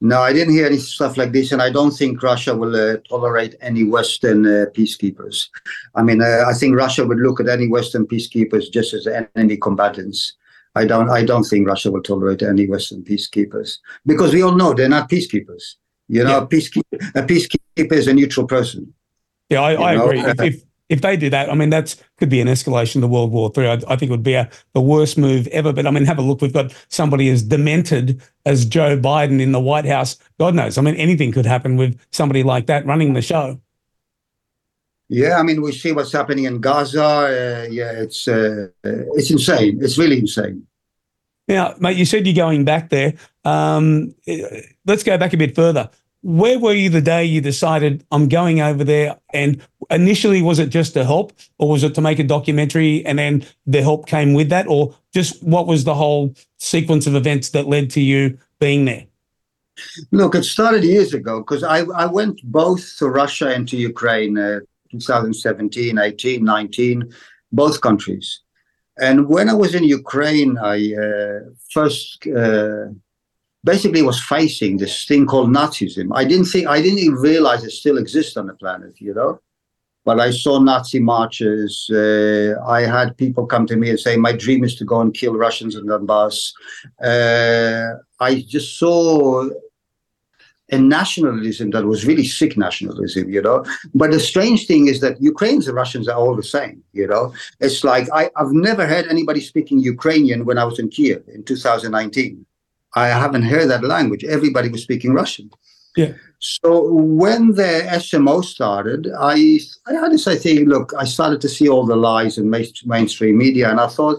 [0.01, 2.99] No, I didn't hear any stuff like this, and I don't think Russia will uh,
[3.09, 5.49] tolerate any Western uh, peacekeepers.
[5.95, 9.57] I mean, uh, I think Russia would look at any Western peacekeepers just as enemy
[9.57, 10.35] combatants.
[10.75, 14.75] I don't, I don't think Russia will tolerate any Western peacekeepers because we all know
[14.75, 15.77] they're not peacekeepers.
[16.09, 16.43] You know, yeah.
[16.43, 18.93] a, peacekeeper, a peacekeeper is a neutral person.
[19.49, 20.21] Yeah, I, I agree.
[20.21, 23.33] If, if, if they do that, I mean, that's could be an escalation to World
[23.33, 23.67] War Three.
[23.67, 25.73] I, I, think it would be a, the worst move ever.
[25.73, 26.41] But I mean, have a look.
[26.41, 30.17] We've got somebody as demented as Joe Biden in the White House.
[30.39, 30.79] God knows.
[30.79, 33.61] I mean, anything could happen with somebody like that running the show.
[35.09, 37.05] Yeah, I mean, we see what's happening in Gaza.
[37.05, 39.79] Uh, yeah, it's uh, it's insane.
[39.83, 40.67] It's really insane.
[41.49, 43.15] Now, mate, you said you're going back there.
[43.45, 44.15] Um,
[44.85, 45.91] let's go back a bit further
[46.27, 49.17] where were you the day you decided I'm going over there?
[49.33, 53.17] And initially, was it just to help, or was it to make a documentary, and
[53.21, 57.51] then the help came with that, or just what was the whole sequence of events
[57.51, 59.07] that led to you being there?
[60.11, 64.37] Look, it started years ago because I, I went both to Russia and to Ukraine,
[64.37, 64.61] uh,
[64.91, 67.13] 2017, 18, 19,
[67.53, 68.41] both countries.
[68.99, 72.87] And when I was in Ukraine, I uh, first uh,
[73.67, 76.07] basically was facing this thing called Nazism.
[76.15, 79.41] I didn't think I didn't even realize it still exists on the planet, you know.
[80.07, 81.91] But I saw Nazi marches.
[81.91, 85.13] Uh, I had people come to me and say, "My dream is to go and
[85.13, 86.37] kill Russians in Donbass."
[87.11, 87.87] Uh,
[88.21, 89.49] I just saw
[90.77, 93.65] a nationalism that was really sick nationalism, you know.
[93.95, 97.25] But the strange thing is that Ukrainians and Russians are all the same, you know.
[97.67, 101.43] It's like I, I've never heard anybody speaking Ukrainian when I was in Kiev in
[101.43, 102.47] 2019.
[102.97, 104.25] I haven't heard that language.
[104.25, 105.51] Everybody was speaking Russian.
[105.97, 106.13] Yeah.
[106.39, 111.49] So when the SMO started, I I had this I think, look, I started to
[111.49, 114.19] see all the lies in mainstream media, and I thought,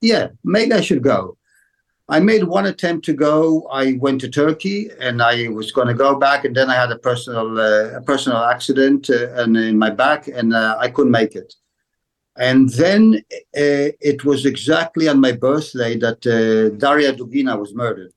[0.00, 1.36] yeah, maybe I should go.
[2.08, 3.66] I made one attempt to go.
[3.70, 6.92] I went to Turkey, and I was going to go back, and then I had
[6.92, 11.12] a personal uh, a personal accident uh, and in my back, and uh, I couldn't
[11.12, 11.54] make it.
[12.38, 18.12] And then uh, it was exactly on my birthday that uh, Daria Dugina was murdered.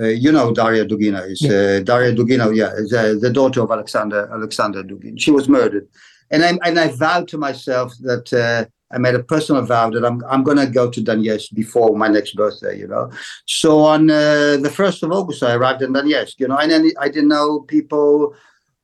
[0.00, 1.80] Uh, you know Daria Dugina is yeah.
[1.80, 2.90] Daria Dugina, yeah, is
[3.20, 5.20] the daughter of Alexander Alexander Dugin.
[5.20, 5.86] She was murdered,
[6.30, 10.22] and I and I vowed to myself that I made a personal vow that I'm
[10.28, 13.10] I'm gonna go to Donetsk before my next birthday, you know.
[13.46, 16.90] So on uh, the first of August, I arrived in Donetsk, you know, and then
[16.98, 18.34] I didn't know people.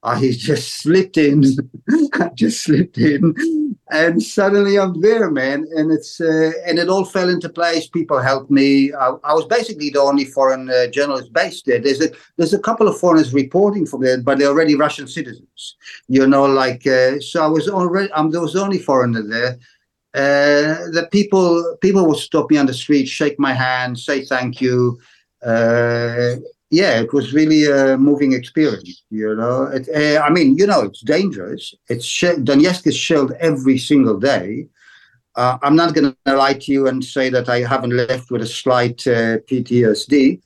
[0.02, 1.42] I just slipped in,
[2.14, 3.34] I just slipped in,
[3.90, 5.66] and suddenly I'm there, man.
[5.74, 7.88] And it's uh, and it all fell into place.
[7.88, 8.92] People helped me.
[8.92, 11.80] I, I was basically the only foreign uh, journalist based there.
[11.80, 15.76] There's a there's a couple of foreigners reporting from there, but they're already Russian citizens.
[16.06, 17.42] You know, like uh, so.
[17.42, 18.10] I was already.
[18.12, 19.58] Um, there was the only foreigner there
[20.14, 24.60] uh, the people people would stop me on the street, shake my hand, say thank
[24.60, 24.98] you.
[26.70, 29.02] Yeah, it was really a moving experience.
[29.10, 31.74] You know, it, uh, I mean, you know, it's dangerous.
[31.88, 34.66] It's sh- Donetsk is shelled every single day.
[35.34, 38.42] Uh, I'm not going to lie to you and say that I haven't left with
[38.42, 40.40] a slight uh, PTSD.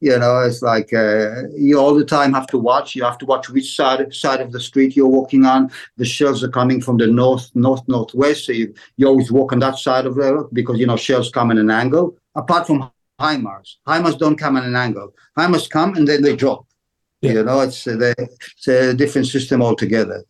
[0.00, 2.94] You know, it's like uh, you all the time have to watch.
[2.94, 5.70] You have to watch which side side of the street you're walking on.
[5.96, 8.44] The shells are coming from the north, north, northwest.
[8.44, 11.30] So you, you always walk on that side of the road because you know shells
[11.30, 12.16] come in an angle.
[12.34, 15.14] Apart from HIMARS, HIMARS don't come at an angle.
[15.38, 16.66] HIMARS come and then they drop.
[17.22, 17.32] Yeah.
[17.32, 20.24] You know, it's, uh, it's a different system altogether.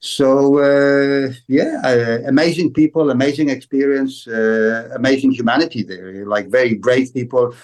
[0.00, 6.26] So uh, yeah, uh, amazing people, amazing experience, uh, amazing humanity there.
[6.26, 7.54] Like very brave people,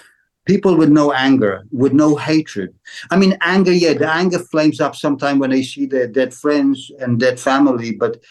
[0.45, 2.73] people with no anger, with no hatred.
[3.11, 6.91] I mean, anger, yeah, the anger flames up sometime when they see their dead friends
[6.99, 7.91] and dead family.
[7.91, 8.21] But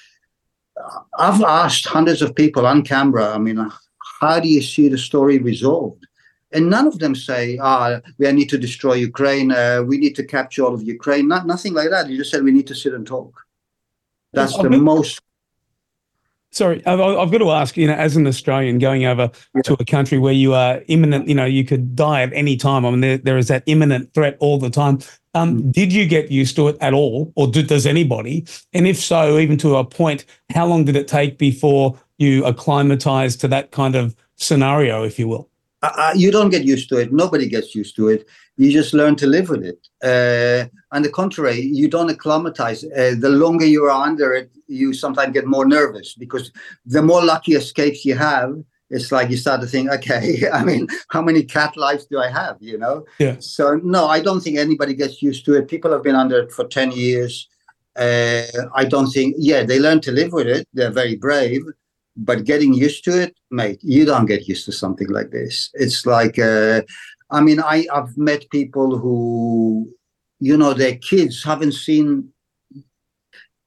[1.18, 3.70] I've asked hundreds of people on camera, I mean,
[4.20, 6.06] how do you see the story resolved?
[6.54, 10.24] And none of them say, ah, we need to destroy Ukraine, uh, we need to
[10.24, 11.28] capture all of Ukraine.
[11.28, 12.08] Not, nothing like that.
[12.08, 13.40] You just said we need to sit and talk.
[14.32, 15.20] That's the most
[16.52, 17.78] Sorry, I've, I've, got to ask.
[17.78, 19.62] You know, as an Australian going over yeah.
[19.62, 22.84] to a country where you are imminent, you know, you could die at any time.
[22.84, 24.98] I mean, there, there is that imminent threat all the time.
[25.32, 25.72] Um, mm.
[25.72, 28.46] Did you get used to it at all, or did, does anybody?
[28.74, 33.40] And if so, even to a point, how long did it take before you acclimatized
[33.40, 35.48] to that kind of scenario, if you will?
[35.82, 37.12] Uh, uh, you don't get used to it.
[37.12, 38.28] Nobody gets used to it.
[38.56, 39.80] You just learn to live with it.
[40.02, 42.84] Uh, on the contrary, you don't acclimatize.
[42.84, 46.52] Uh, the longer you are under it, you sometimes get more nervous because
[46.86, 48.54] the more lucky escapes you have,
[48.90, 52.30] it's like you start to think, okay, I mean, how many cat lives do I
[52.30, 52.58] have?
[52.60, 53.04] You know?
[53.18, 53.36] Yeah.
[53.40, 55.68] So no, I don't think anybody gets used to it.
[55.68, 57.48] People have been under it for ten years.
[57.96, 59.34] Uh, I don't think.
[59.38, 60.68] Yeah, they learn to live with it.
[60.72, 61.62] They're very brave
[62.16, 65.70] but getting used to it, mate, you don't get used to something like this.
[65.74, 66.82] It's like, uh,
[67.30, 69.90] I mean, I, I've met people who,
[70.40, 72.28] you know, their kids haven't seen,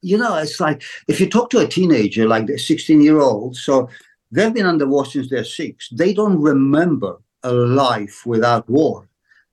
[0.02, 3.56] you know, it's like if you talk to a teenager, like the 16 year old,
[3.56, 3.88] so
[4.30, 9.08] they've been under war since they're six, they don't remember a life without war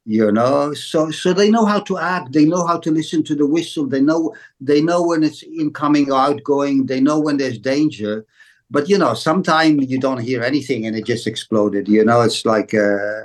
[0.05, 3.35] you know so so they know how to act they know how to listen to
[3.35, 7.57] the whistle they know they know when it's incoming or outgoing they know when there's
[7.57, 8.25] danger
[8.73, 12.43] but you know sometimes you don't hear anything and it just exploded you know it's
[12.53, 13.21] like uh,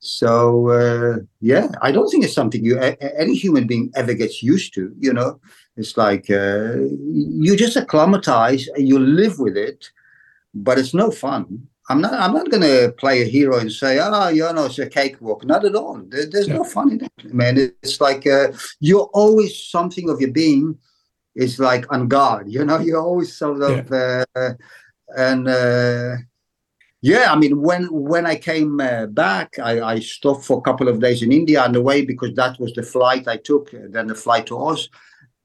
[0.00, 2.76] so uh, yeah i don't think it's something you
[3.24, 5.30] any human being ever gets used to you know
[5.76, 6.74] it's like uh,
[7.44, 9.90] you just acclimatize and you live with it
[10.54, 12.12] but it's no fun I'm not.
[12.12, 15.46] I'm not going to play a hero and say, "Oh, you know, it's a cakewalk."
[15.46, 15.96] Not at all.
[16.06, 16.56] There, there's yeah.
[16.56, 17.56] no fun in it, man.
[17.82, 18.48] It's like uh,
[18.78, 20.76] you're always something of your being
[21.34, 22.50] is like on guard.
[22.50, 24.24] You know, you're always sort of yeah.
[24.36, 24.54] uh,
[25.16, 26.16] and uh,
[27.00, 27.32] yeah.
[27.32, 31.00] I mean, when when I came uh, back, I, I, stopped for a couple of
[31.00, 33.70] days in India on the way because that was the flight I took.
[33.72, 34.88] Then the flight to Oz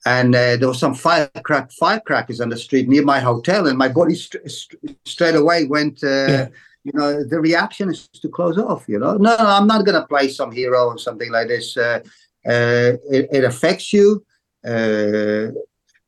[0.06, 3.88] and uh, there was some firecrack firecrackers on the street near my hotel, and my
[3.88, 6.04] body st- st- straight away went.
[6.04, 6.48] Uh, yeah.
[6.86, 8.90] You know, the reaction is to close off.
[8.90, 11.78] You know, no, no I'm not going to play some hero or something like this.
[11.78, 12.02] Uh,
[12.46, 14.26] uh it, it, affects you.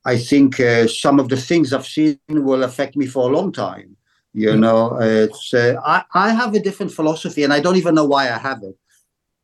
[0.06, 3.32] Uh, I think uh, some of the things I've seen will affect me for a
[3.32, 3.96] long time.
[4.34, 4.60] You mm.
[4.60, 8.38] know, it's I, I have a different philosophy, and I don't even know why I
[8.38, 8.76] have it.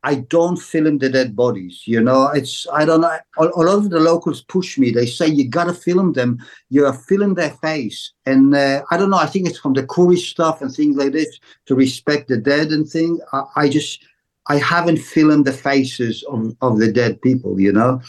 [0.05, 1.83] I don't film the dead bodies.
[1.85, 3.17] You know, it's I don't know.
[3.37, 4.91] A, a lot of the locals push me.
[4.91, 6.39] They say you gotta film them.
[6.69, 9.17] You are filming their face, and uh, I don't know.
[9.17, 12.67] I think it's from the Kurdish stuff and things like this to respect the dead
[12.71, 13.19] and thing.
[13.31, 14.03] I, I just
[14.47, 17.59] I haven't filmed the faces of, of the dead people.
[17.59, 18.01] You know,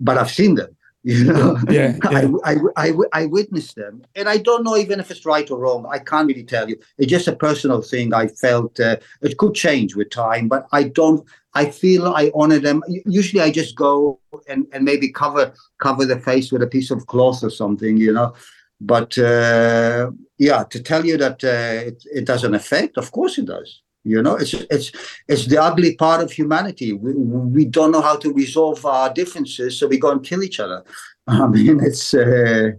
[0.00, 0.76] but I've seen them.
[1.14, 2.32] You know, yeah, yeah.
[2.44, 5.56] I, I, I, I witnessed them, and I don't know even if it's right or
[5.60, 5.86] wrong.
[5.88, 6.76] I can't really tell you.
[6.98, 8.12] It's just a personal thing.
[8.12, 11.24] I felt uh, it could change with time, but I don't.
[11.54, 12.82] I feel I honor them.
[13.06, 17.06] Usually, I just go and, and maybe cover cover the face with a piece of
[17.06, 18.34] cloth or something, you know.
[18.80, 23.46] But uh, yeah, to tell you that uh, it, it doesn't affect, of course it
[23.46, 23.80] does.
[24.06, 24.92] You know, it's it's
[25.26, 26.92] it's the ugly part of humanity.
[26.92, 30.60] We, we don't know how to resolve our differences, so we go and kill each
[30.60, 30.84] other.
[31.26, 32.70] I mean, it's uh,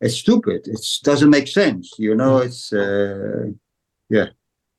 [0.00, 0.68] it's stupid.
[0.68, 1.92] It doesn't make sense.
[1.98, 3.46] You know, it's uh,
[4.08, 4.26] yeah.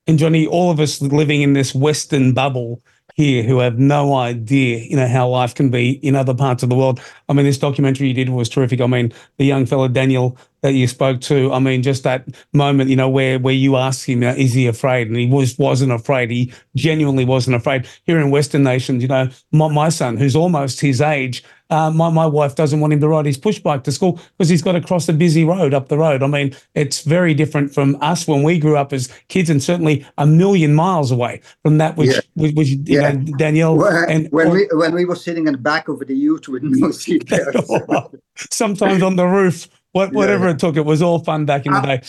[0.08, 2.82] And Johnee, all of us living in this Western bubble
[3.18, 6.70] here who have no idea, you know, how life can be in other parts of
[6.70, 7.01] the world.
[7.28, 8.80] I mean, this documentary you did was terrific.
[8.80, 11.51] I mean, the young fellow Daniel that you spoke to.
[11.51, 15.07] I mean, just that moment, you know, where where you ask him, is he afraid?
[15.07, 16.30] And he was wasn't afraid.
[16.30, 17.88] He genuinely wasn't afraid.
[18.05, 22.09] Here in Western nations, you know, my, my son, who's almost his age, uh, my,
[22.09, 24.74] my wife doesn't want him to ride his push bike to school because he's got
[24.74, 26.24] to cross a busy road up the road.
[26.24, 30.05] I mean, it's very different from us when we grew up as kids, and certainly
[30.18, 32.22] a million miles away from that which, yeah.
[32.36, 33.11] which, which you yeah.
[33.11, 33.78] know, Danil.
[33.78, 36.47] Well, and when or, we when we were sitting in the back of the ute
[36.47, 38.20] with no seatbelts,
[38.51, 40.51] sometimes on the roof what, whatever yeah.
[40.51, 42.01] it took, it was all fun back in the day.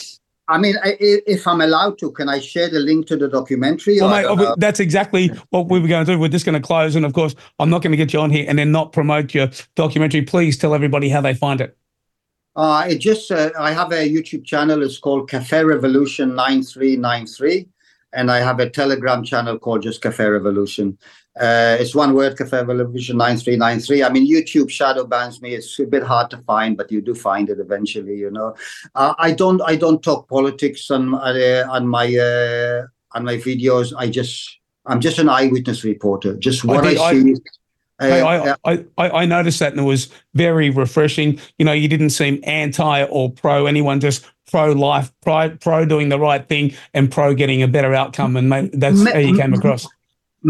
[0.50, 4.00] I mean, if I'm allowed to, can I share the link to the documentary?
[4.00, 6.18] Well, mate, oh, that's exactly what we were going to do.
[6.18, 8.30] We're just going to close, and of course, I'm not going to get you on
[8.30, 10.22] here and then not promote your documentary.
[10.22, 11.76] Please tell everybody how they find it.
[12.56, 14.82] Uh, it just uh, I have a YouTube channel.
[14.82, 17.68] It's called Cafe Revolution nine three nine three,
[18.14, 20.98] and I have a Telegram channel called just Cafe Revolution.
[21.38, 24.02] Uh, it's one word, Cafe Revolution 9393.
[24.02, 25.54] I mean, YouTube shadow bans me.
[25.54, 28.56] It's a bit hard to find, but you do find it eventually, you know.
[28.94, 33.92] Uh, I don't I don't talk politics on uh, on my uh, on my videos.
[33.96, 36.36] I just I'm just an eyewitness reporter.
[36.36, 37.34] Just what I, I see.
[38.00, 41.40] I, uh, I, I, I, noticed that and it was very refreshing.
[41.58, 46.08] You know, you didn't seem anti or pro anyone, just pro life, pro, pro doing
[46.08, 48.36] the right thing and pro getting a better outcome.
[48.36, 49.88] And that's how you came across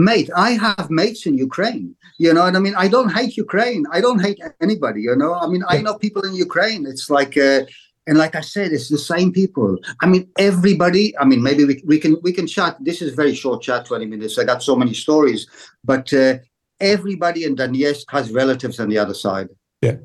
[0.04, 1.94] mate, I have mates in Ukraine.
[2.18, 2.74] You know what I mean?
[2.76, 3.84] I don't hate Ukraine.
[3.92, 5.02] I don't hate anybody.
[5.02, 6.86] You know, I mean, I know people in Ukraine.
[6.86, 7.60] It's like, uh,
[8.06, 9.76] and like I said, it's the same people.
[10.02, 11.16] I mean, everybody.
[11.18, 12.76] I mean, maybe we, we can we can chat.
[12.80, 14.38] This is very short chat, twenty minutes.
[14.38, 15.46] I got so many stories,
[15.84, 16.38] but uh,
[16.80, 19.48] everybody in Donetsk has relatives on the other side.
[19.82, 19.96] Yeah.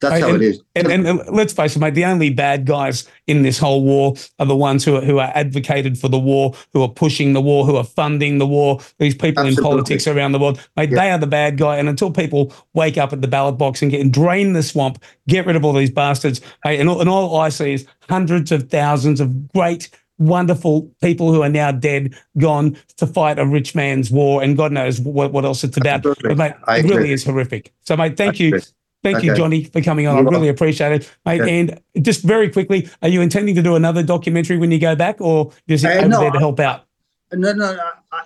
[0.00, 0.62] That's how and, it is.
[0.76, 4.14] And, and, and, let's face it, mate, the only bad guys in this whole war
[4.38, 7.40] are the ones who are, who are advocated for the war, who are pushing the
[7.40, 9.62] war, who are funding the war, these people Absolutely.
[9.62, 10.60] in politics around the world.
[10.76, 10.96] Mate, yeah.
[10.96, 11.76] they are the bad guy.
[11.78, 15.02] And until people wake up at the ballot box and get and drain the swamp,
[15.26, 18.52] get rid of all these bastards, hey, and, all, and all I see is hundreds
[18.52, 19.90] of thousands of great
[20.20, 24.72] wonderful people who are now dead, gone to fight a rich man's war, and God
[24.72, 26.02] knows what, what else it's about.
[26.02, 27.72] But mate, it really is horrific.
[27.82, 28.60] So, mate, thank you
[29.02, 29.26] Thank okay.
[29.26, 30.16] you, Johnee, for coming on.
[30.16, 31.40] I really appreciate it, mate.
[31.42, 35.20] And just very quickly, are you intending to do another documentary when you go back,
[35.20, 36.84] or is it uh, no, there to help out?
[37.32, 37.78] No, no.
[38.10, 38.22] I,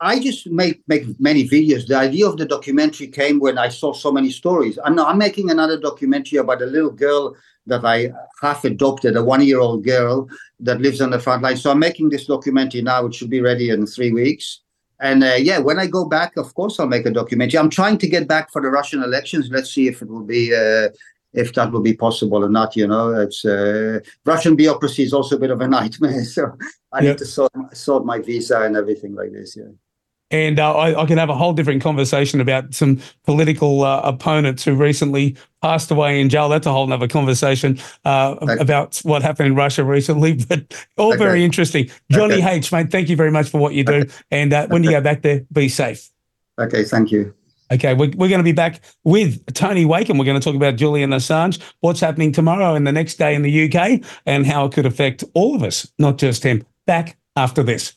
[0.00, 1.86] I just make make many videos.
[1.86, 4.78] The idea of the documentary came when I saw so many stories.
[4.84, 7.34] I'm I'm making another documentary about a little girl
[7.66, 10.28] that I half adopted, a one year old girl
[10.60, 11.56] that lives on the front line.
[11.56, 13.06] So I'm making this documentary now.
[13.06, 14.60] It should be ready in three weeks.
[15.02, 17.58] And uh, yeah, when I go back, of course, I'll make a documentary.
[17.58, 19.50] I'm trying to get back for the Russian elections.
[19.50, 20.90] Let's see if it will be uh,
[21.32, 22.76] if that will be possible or not.
[22.76, 26.24] You know, it's uh, Russian bureaucracy is also a bit of a nightmare.
[26.36, 26.56] So
[26.92, 27.04] I yep.
[27.04, 29.56] need to sort sort my visa and everything like this.
[29.56, 29.72] Yeah.
[30.32, 34.64] And uh, I, I can have a whole different conversation about some political uh, opponents
[34.64, 36.48] who recently passed away in jail.
[36.48, 38.56] That's a whole other conversation uh, Okay.
[38.58, 41.18] about what happened in Russia recently, but all Okay.
[41.18, 41.90] very interesting.
[42.10, 42.54] Johnee Okay.
[42.56, 44.04] H, mate, thank you very much for what you do.
[44.30, 46.08] And uh, when you go back there, be safe.
[46.58, 47.34] Okay, thank you.
[47.70, 50.18] Okay, we're, we're going to be back with Tony Wakeham.
[50.18, 53.42] We're going to talk about Julian Assange, what's happening tomorrow and the next day in
[53.42, 56.64] the UK, and how it could affect all of us, not just him.
[56.86, 57.94] Back after this.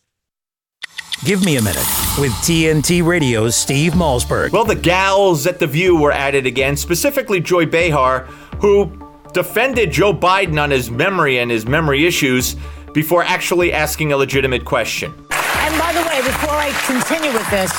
[1.26, 4.52] Give me a minute with TNT Radio's Steve Malzberg.
[4.52, 8.22] Well, the gals at The View were at it again, specifically Joy Behar,
[8.60, 8.92] who
[9.34, 12.56] defended Joe Biden on his memory and his memory issues
[12.94, 15.14] before actually asking a legitimate question.
[15.32, 17.74] And by the way, before I continue with this,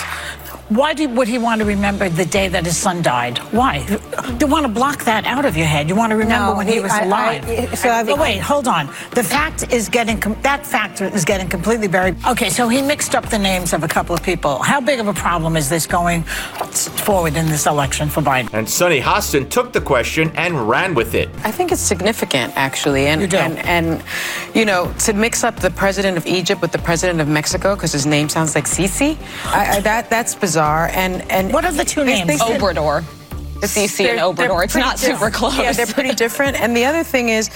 [0.69, 3.39] why did, would he want to remember the day that his son died?
[3.53, 3.87] Why?
[4.41, 5.89] You want to block that out of your head.
[5.89, 7.79] You want to remember No, when he he- was I- I- alive.
[7.79, 8.87] so I've- oh, wait, hold on.
[9.13, 12.17] The fact is getting that fact is getting completely buried.
[12.27, 14.59] Okay, so he mixed up the names of a couple of people.
[14.63, 18.49] How big of a problem is this going forward in this election for Biden?
[18.53, 21.29] And Sunny Hostin took the question and ran with it.
[21.45, 24.03] I think it's significant, actually, and you and and
[24.55, 27.93] you know to mix up the president of Egypt with the president of Mexico because
[27.93, 30.56] his name sounds like Sisi, I, I, that that's bizarre.
[30.63, 32.41] And and what are the two names?
[32.41, 33.05] Obrador.
[33.61, 34.65] The Sisi and Obrador.
[34.65, 35.57] It's not super close.
[35.57, 36.61] Yeah, they're pretty different.
[36.61, 37.49] And the other thing is,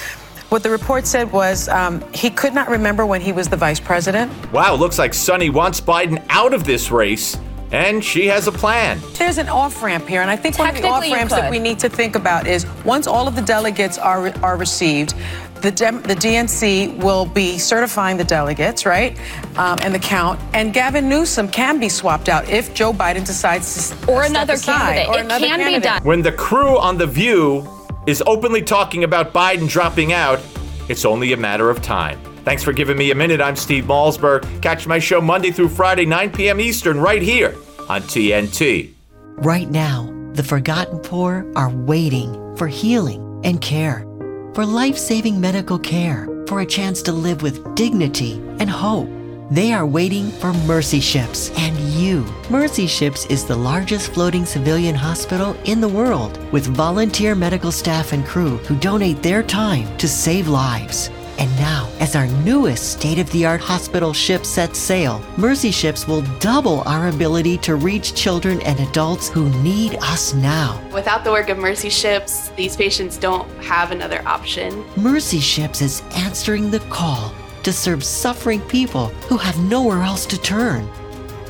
[0.49, 3.79] what the report said was um, he could not remember when he was the vice
[3.79, 4.33] president.
[4.53, 7.37] Wow, looks like Sunny wants Biden out of this race,
[7.71, 9.01] and she has a plan.
[9.13, 11.59] There's an off ramp here, and I think one of the off ramps that we
[11.59, 15.15] need to think about is once all of the delegates are are received,
[15.63, 19.17] the Dem- the DNC will be certifying the delegates, right,
[19.57, 23.89] um, and the count, and Gavin Newsom can be swapped out if Joe Biden decides
[23.91, 25.09] to Or step another aside, candidate.
[25.09, 25.83] or It another can be candidate.
[25.83, 26.03] done.
[26.05, 27.69] When the crew on The View
[28.07, 30.41] is openly talking about Biden dropping out,
[30.89, 32.19] it's only a matter of time.
[32.45, 33.41] Thanks for giving me a minute.
[33.41, 34.63] I'm Steve Malzberg.
[34.63, 36.59] Catch my show Monday through Friday, 9 p.m.
[36.61, 37.55] Eastern, right here
[37.89, 38.91] on TNT.
[39.37, 44.07] Right now, the forgotten poor are waiting for healing and care,
[44.55, 49.09] for life saving medical care, for a chance to live with dignity and hope.
[49.51, 52.25] They are waiting for Mercy Ships and you.
[52.49, 58.13] Mercy Ships is the largest floating civilian hospital in the world with volunteer medical staff
[58.13, 61.11] and crew who donate their time to save lives.
[61.41, 66.07] And now, as our newest state of the art hospital ship sets sail, Mercy Ships
[66.07, 70.79] will double our ability to reach children and adults who need us now.
[70.93, 74.85] Without the work of Mercy Ships, these patients don't have another option.
[74.97, 77.33] Mercy Ships is answering the call
[77.63, 80.87] to serve suffering people who have nowhere else to turn.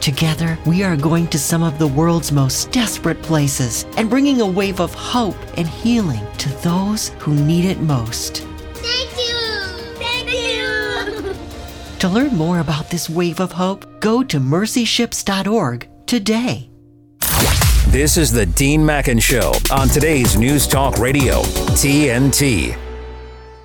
[0.00, 4.46] Together, we are going to some of the world's most desperate places and bringing a
[4.46, 8.46] wave of hope and healing to those who need it most.
[12.00, 16.70] To learn more about this wave of hope, go to mercyships.org today.
[17.88, 21.42] This is the Dean Mackin Show on today's News Talk Radio,
[21.76, 22.74] TNT.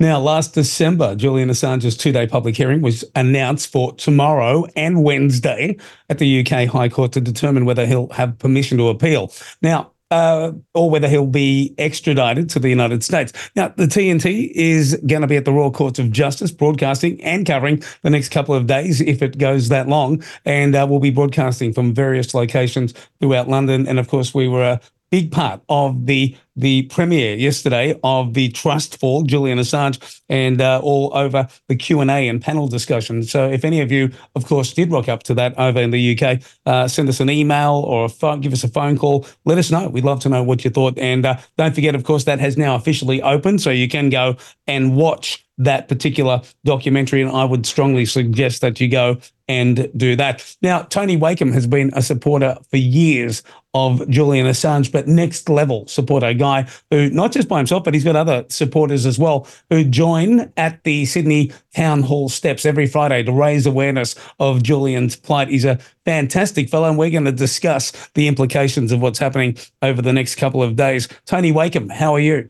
[0.02, 5.78] Now, last December, Julian Assange's two day public hearing was announced for tomorrow and Wednesday
[6.10, 9.32] at the UK High Court to determine whether he'll have permission to appeal.
[9.62, 13.34] Now, uh, or whether he'll be extradited to the United States.
[13.56, 17.46] Now, the TNT is going to be at the Royal Courts of Justice, broadcasting and
[17.46, 20.24] covering the next couple of days if it goes that long.
[20.46, 23.88] And uh, we'll be broadcasting from various locations throughout London.
[23.88, 24.82] And of course, we were a
[25.12, 30.80] big part of the the premiere yesterday of the Trust Fall Julian Assange and uh,
[30.82, 33.24] all over the Q&A and panel discussion.
[33.24, 36.18] So if any of you, of course, did rock up to that over in the
[36.18, 39.28] UK, uh, send us an email or a phone, give us a phone call.
[39.46, 39.90] Let us know.
[39.90, 40.98] We'd love to know what you thought.
[40.98, 43.62] And uh, don't forget, of course, that has now officially opened.
[43.62, 44.38] So you can go
[44.68, 47.22] and watch that particular documentary.
[47.22, 50.56] And I would strongly suggest that you go and do that.
[50.62, 53.44] Now, Tony Wakeham has been a supporter for years
[53.74, 57.94] of Julian Assange, but next level supporter, a guy who not just by himself, but
[57.94, 62.88] he's got other supporters as well who join at the Sydney Town Hall steps every
[62.88, 65.50] Friday to raise awareness of Julian's plight.
[65.50, 70.02] He's a fantastic fellow, and we're going to discuss the implications of what's happening over
[70.02, 71.08] the next couple of days.
[71.26, 72.50] Tony Wakeham, how are you?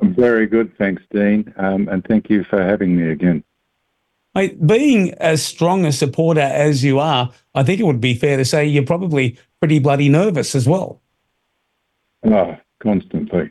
[0.00, 3.42] I'm very good, thanks, Dean, um, and thank you for having me again.
[4.34, 8.36] Mate, being as strong a supporter as you are, I think it would be fair
[8.36, 11.00] to say you're probably pretty bloody nervous as well.
[12.24, 13.50] Oh, constantly.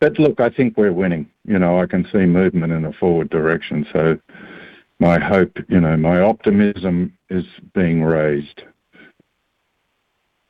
[0.00, 1.28] But look, I think we're winning.
[1.44, 3.86] You know, I can see movement in a forward direction.
[3.92, 4.18] So
[4.98, 8.62] my hope, you know, my optimism is being raised.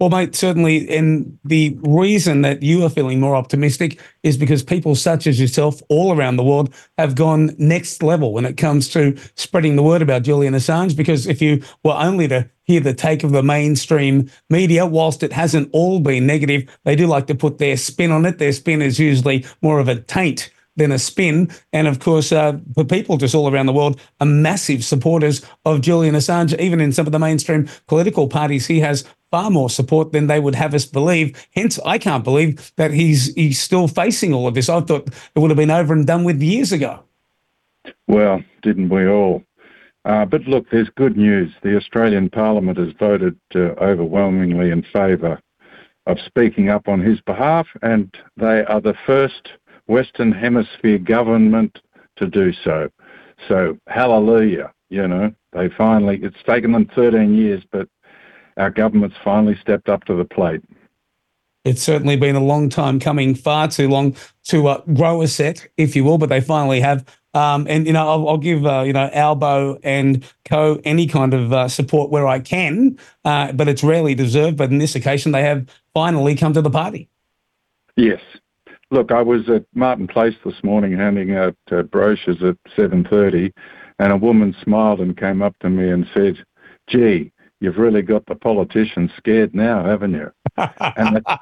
[0.00, 0.88] Well, mate, certainly.
[0.88, 5.82] And the reason that you are feeling more optimistic is because people such as yourself
[5.88, 10.00] all around the world have gone next level when it comes to spreading the word
[10.00, 10.96] about Julian Assange.
[10.96, 15.32] Because if you were only to hear the take of the mainstream media, whilst it
[15.32, 18.38] hasn't all been negative, they do like to put their spin on it.
[18.38, 21.50] Their spin is usually more of a taint than a spin.
[21.72, 25.80] And of course, uh, for people just all around the world are massive supporters of
[25.80, 26.58] Julian Assange.
[26.58, 30.40] Even in some of the mainstream political parties, he has far more support than they
[30.40, 31.46] would have us believe.
[31.54, 34.68] Hence, I can't believe that he's he's still facing all of this.
[34.68, 37.04] I thought it would have been over and done with years ago.
[38.06, 39.42] Well, didn't we all?
[40.04, 41.52] Uh, but look, there's good news.
[41.62, 45.40] The Australian Parliament has voted uh, overwhelmingly in favour
[46.06, 49.50] of speaking up on his behalf, and they are the first
[49.88, 51.78] Western Hemisphere government
[52.16, 52.88] to do so.
[53.48, 57.88] So, hallelujah, you know, they finally, it's taken them 13 years, but
[58.56, 60.62] our government's finally stepped up to the plate.
[61.64, 65.68] It's certainly been a long time coming, far too long to uh, grow a set,
[65.76, 67.04] if you will, but they finally have.
[67.34, 71.34] Um, and you know, I'll, I'll give uh, you know Albo and Co any kind
[71.34, 74.56] of uh, support where I can, uh, but it's rarely deserved.
[74.56, 77.10] But in this occasion, they have finally come to the party.
[77.96, 78.20] Yes,
[78.90, 83.52] Look, I was at Martin Place this morning handing out uh, brochures at 7:30,
[83.98, 86.44] and a woman smiled and came up to me and said,
[86.88, 87.30] "Gee,
[87.60, 91.40] you've really got the politicians scared now, haven't you?" and that,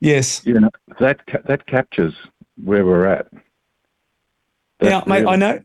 [0.00, 0.70] yes, you know
[1.00, 2.14] that that captures
[2.62, 3.28] where we're at.
[4.82, 5.60] Yeah, mate, I know.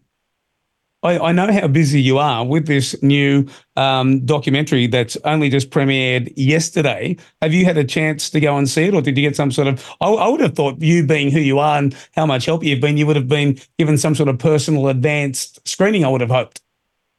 [1.01, 3.47] I, I, know how busy you are with this new
[3.77, 7.15] um, documentary that's only just premiered yesterday.
[7.41, 9.51] Have you had a chance to go and see it, or did you get some
[9.51, 9.89] sort of?
[10.01, 12.81] I, I, would have thought you being who you are and how much help you've
[12.81, 16.03] been, you would have been given some sort of personal advanced screening.
[16.03, 16.61] I would have hoped.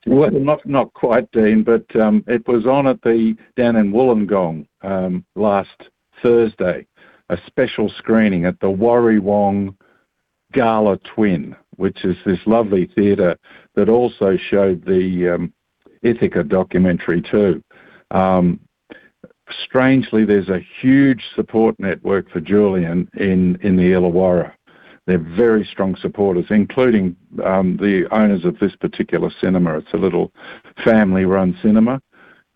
[0.07, 4.67] Well, not not quite, Dean, but um, it was on at the down in Wollongong
[4.83, 5.89] um, last
[6.23, 6.87] Thursday,
[7.31, 9.75] a special screening at the Warrawong
[10.53, 13.37] Gala Twin which is this lovely theatre
[13.75, 15.53] that also showed the um,
[16.03, 17.63] Ithaca documentary too.
[18.11, 18.61] Um,
[19.65, 24.53] strangely, there's a huge support network for Julian in, in the Illawarra.
[25.07, 29.79] They're very strong supporters, including um, the owners of this particular cinema.
[29.79, 30.33] It's a little
[30.85, 32.03] family-run cinema.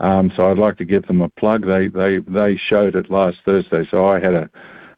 [0.00, 1.66] Um, so I'd like to give them a plug.
[1.66, 4.50] They they they showed it last Thursday, so I had a.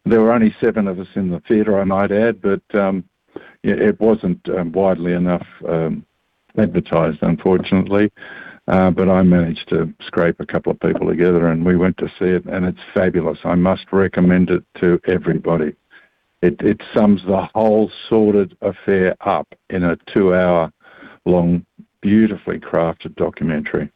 [0.05, 3.05] There were only seven of us in the theatre, I might add, but um,
[3.71, 6.05] it wasn't um, widely enough um,
[6.57, 8.12] advertised, unfortunately.
[8.69, 12.09] Uh, but I managed to scrape a couple of people together and we went to
[12.19, 13.39] see it, and it's fabulous.
[13.45, 15.77] I must recommend it to everybody.
[16.43, 20.73] It, it sums the whole sordid affair up in a two hour
[21.25, 21.64] long,
[22.01, 23.91] beautifully crafted documentary.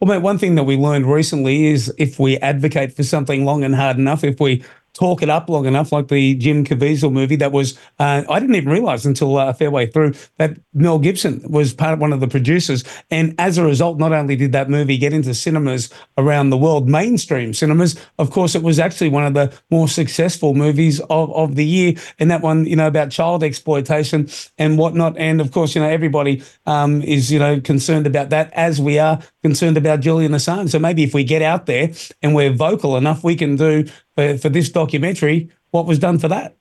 [0.00, 3.64] Well, mate, one thing that we learned recently is if we advocate for something long
[3.64, 4.64] and hard enough, if we
[4.94, 8.54] talk it up long enough, like the Jim Caviezel movie that was, uh, I didn't
[8.54, 12.12] even realize until uh, a fair way through that Mel Gibson was part of one
[12.12, 12.84] of the producers.
[13.10, 16.88] And as a result, not only did that movie get into cinemas around the world,
[16.88, 21.54] mainstream cinemas, of course, it was actually one of the more successful movies of, of
[21.54, 21.94] the year.
[22.18, 24.28] And that one, you know, about child exploitation
[24.58, 25.16] and whatnot.
[25.16, 28.98] And of course, you know, everybody um, is, you know, concerned about that as we
[28.98, 30.70] are concerned about Julian Assange.
[30.70, 33.86] So maybe if we get out there and we're vocal enough, we can do
[34.20, 36.56] for, for this documentary what was done for that.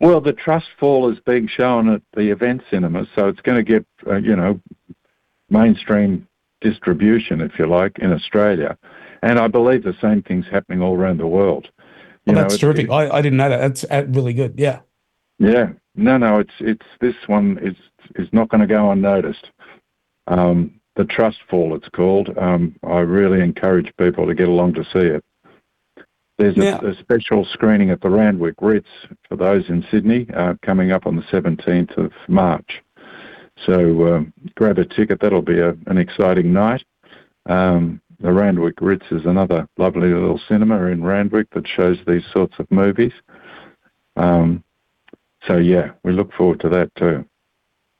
[0.00, 3.64] Well, the trust fall is being shown at the event cinemas, so it's going to
[3.64, 4.60] get, uh, you know,
[5.50, 6.26] mainstream
[6.60, 8.78] distribution, if you like, in Australia.
[9.22, 11.68] And I believe the same thing's happening all around the world.
[12.24, 12.90] You well, that's know, terrific.
[12.90, 13.58] I, I didn't know that.
[13.58, 14.54] That's uh, really good.
[14.56, 14.80] Yeah.
[15.38, 15.72] Yeah.
[15.94, 17.76] No, no, it's it's this one is
[18.16, 19.50] is not going to go unnoticed.
[20.26, 22.36] Um, the Trust Fall, it's called.
[22.38, 25.24] Um, I really encourage people to get along to see it.
[26.42, 28.88] There's a, a, special screening at the Randwick Ritz
[29.28, 32.82] for those in Sydney uh, coming up on the 17th of March.
[33.64, 35.20] So um, grab a ticket.
[35.20, 36.84] That'll be a, an exciting night.
[37.46, 42.54] Um, the Randwick Ritz is another lovely little cinema in Randwick that shows these sorts
[42.58, 43.12] of movies.
[44.16, 44.64] Um,
[45.46, 47.24] so yeah, we look forward to that too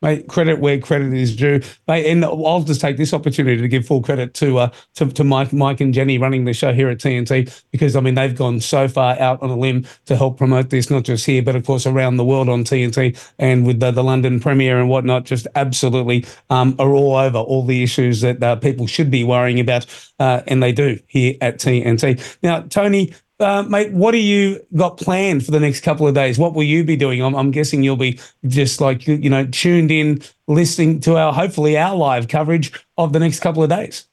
[0.02, 1.60] mate, credit where credit is due.
[1.88, 5.24] Mate, and I'll just take this opportunity to give full credit to uh, to, to
[5.24, 8.60] Mike, Mike and Jenny running the show here at TNT because I mean they've gone
[8.60, 11.64] so far out on a limb to help promote this, not just here but of
[11.64, 15.24] course around the world on TNT and with the, the London premiere and whatnot.
[15.24, 19.60] Just absolutely um, are all over all the issues that uh, people should be worrying
[19.60, 19.86] about,
[20.18, 22.36] uh, and they do here at TNT.
[22.42, 26.38] Now, Tony, uh, mate, what do you got planned for the next couple of days?
[26.38, 27.22] What will you be doing?
[27.22, 31.76] I'm, I'm, guessing you'll be just like you know tuned in, listening to our hopefully
[31.76, 34.06] our live coverage of the next couple of days.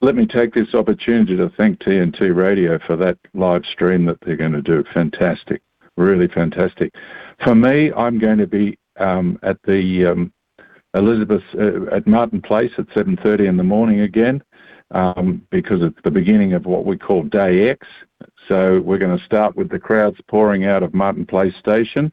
[0.00, 4.36] let me take this opportunity to thank TNT Radio for that live stream that they're
[4.36, 4.82] going to do.
[4.92, 5.62] Fantastic,
[5.96, 6.94] really fantastic.
[7.44, 10.32] For me, I'm going to be um, at the um,
[10.94, 14.42] Elizabeth uh, at Martin Place at 7:30 in the morning again,
[14.90, 17.86] because it's the beginning of what we call Day X.
[18.48, 22.12] So we're going to start with the crowds pouring out of Martin Place Station,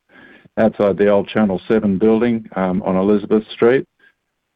[0.57, 3.87] outside the old Channel 7 building um, on Elizabeth Street.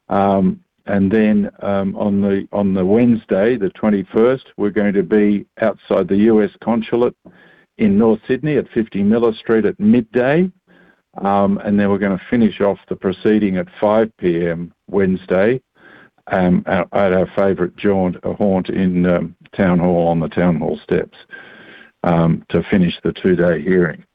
[0.10, 5.46] Um, and then um, on the on the Wednesday, the 21st, we're going to be
[5.62, 6.50] outside the U.S.
[6.64, 7.16] consulate
[7.78, 10.52] in North Sydney at 50 Miller Street at midday,
[11.24, 14.74] um, and then we're going to finish off the proceeding at 5 p.m.
[14.88, 15.71] Wednesday um,
[16.32, 17.28] at, at, our
[18.24, 21.18] a haunt in um, Town Hall on the Town Hall steps
[22.04, 24.06] um, to finish the two-day hearing.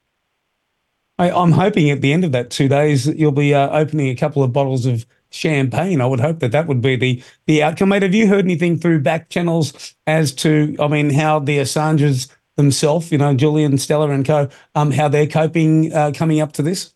[1.19, 4.15] I, am hoping at the end of that two days you'll be uh, opening a
[4.15, 6.01] couple of bottles of champagne.
[6.01, 7.91] I would hope that that would be the the outcome.
[7.91, 12.31] Mate, have you heard anything through back channels as to, I mean, how the Assanges
[12.57, 16.63] themselves, you know, Julian, Stella, and co, um, how they're coping uh, coming up to
[16.63, 16.95] this?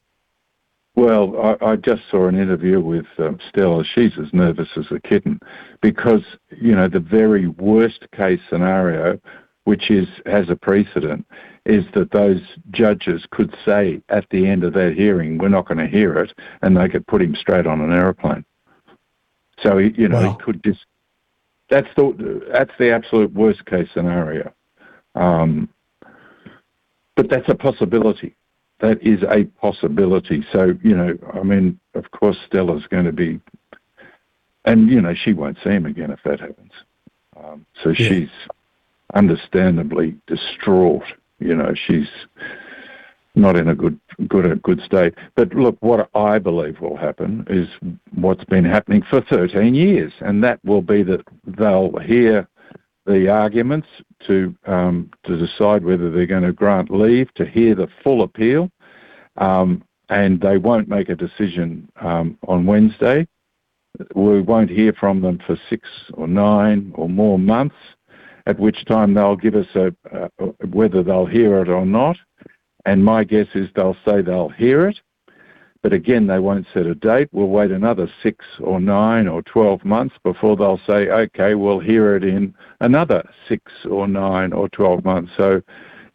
[1.00, 3.84] Well, I, I just saw an interview with um, Stella.
[3.84, 5.40] She's as nervous as a kitten
[5.80, 6.20] because,
[6.50, 9.18] you know, the very worst case scenario,
[9.64, 11.26] which is has a precedent,
[11.64, 15.78] is that those judges could say at the end of that hearing, we're not going
[15.78, 18.44] to hear it, and they could put him straight on an aeroplane.
[19.62, 20.36] So, you know, wow.
[20.38, 20.84] he could just,
[21.70, 24.52] that's the, that's the absolute worst case scenario.
[25.14, 25.70] Um,
[27.16, 28.36] but that's a possibility.
[28.80, 30.44] That is a possibility.
[30.52, 33.40] So, you know, I mean, of course, Stella's going to be,
[34.64, 36.72] and, you know, she won't see him again if that happens.
[37.36, 38.08] Um, so yeah.
[38.08, 38.30] she's
[39.14, 41.04] understandably distraught
[41.40, 42.08] you know, she's
[43.34, 45.14] not in a good good a good state.
[45.34, 47.68] But look, what I believe will happen is
[48.14, 52.46] what's been happening for 13 years, and that will be that they'll hear
[53.06, 53.88] the arguments
[54.26, 58.70] to um, to decide whether they're going to grant leave to hear the full appeal,
[59.36, 63.26] um, and they won't make a decision um, on Wednesday.
[64.14, 67.76] We won't hear from them for six or nine or more months
[68.46, 69.92] at which time they'll give us a,
[70.66, 72.16] whether they'll hear it or not.
[72.86, 74.98] And my guess is they'll say they'll hear it.
[75.82, 77.28] But again, they won't set a date.
[77.32, 82.16] We'll wait another six or nine or 12 months before they'll say, okay, we'll hear
[82.16, 85.32] it in another six or nine or 12 months.
[85.36, 85.62] So,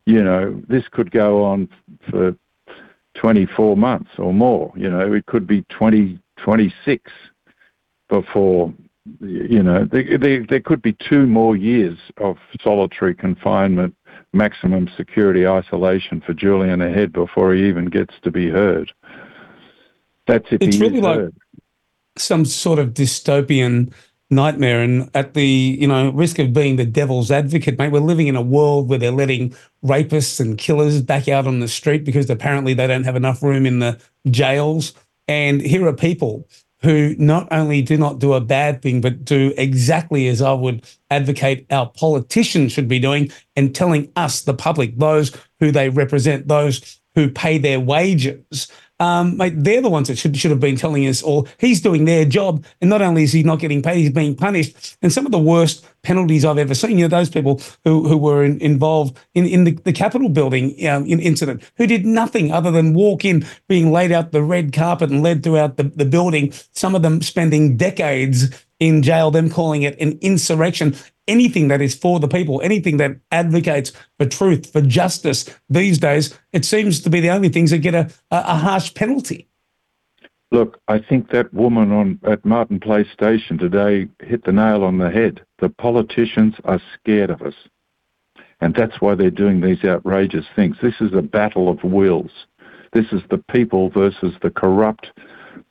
[0.06, 1.68] you know, this could go on
[2.10, 2.36] for
[3.16, 4.72] 24 months or more.
[4.76, 7.12] You know, it could be 2026
[8.08, 8.72] before
[9.20, 13.96] you know, there, could be two more years of solitary confinement,
[14.34, 18.92] maximum security isolation for Julian ahead before he even gets to be heard.
[20.28, 21.36] That's if it's really like heard.
[22.18, 23.94] some sort of dystopian
[24.30, 24.82] nightmare.
[24.82, 28.36] And at the you know risk of being the devil's advocate, mate, we're living in
[28.36, 32.74] a world where they're letting rapists and killers back out on the street because apparently
[32.74, 34.00] they don't have enough room in the
[34.30, 34.94] jails.
[35.28, 36.48] And here are people
[36.82, 40.86] who not only do not do a bad thing, but do exactly as I would
[41.10, 46.48] advocate our politicians should be doing and telling us, the public, those who they represent,
[46.48, 50.78] those who pay their wages, um, mate, they're the ones that should should have been
[50.78, 53.98] telling us, or he's doing their job, and not only is he not getting paid,
[53.98, 54.98] he's being punished.
[55.02, 58.18] And some of the worst penalties I've ever seen, you know, those people who who
[58.18, 62.52] were in, involved in in the, the Capitol building um, in incident, who did nothing
[62.52, 66.06] other than walk in, being laid out the red carpet and led throughout the, the
[66.06, 66.54] building.
[66.72, 70.96] Some of them spending decades in jail, them calling it an insurrection
[71.28, 76.38] anything that is for the people, anything that advocates for truth, for justice these days,
[76.54, 79.48] it seems to be the only things that get a, a, harsh penalty.
[80.52, 85.00] Look, I think that woman on at Martin Place Station today hit the nail on
[85.00, 85.42] the head.
[85.60, 87.56] The politicians are scared of us.
[88.62, 90.78] And that's why they're doing these outrageous things.
[90.82, 92.32] This is a battle of wills.
[92.94, 95.12] This is the people versus the corrupt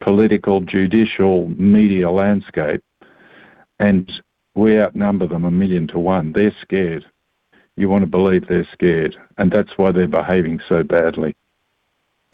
[0.01, 2.83] political, judicial, media landscape.
[3.85, 4.11] And
[4.55, 6.33] we outnumber them a million to one.
[6.33, 7.05] They're scared.
[7.77, 9.15] You want to believe they're scared.
[9.37, 11.37] And that's why they're behaving so badly.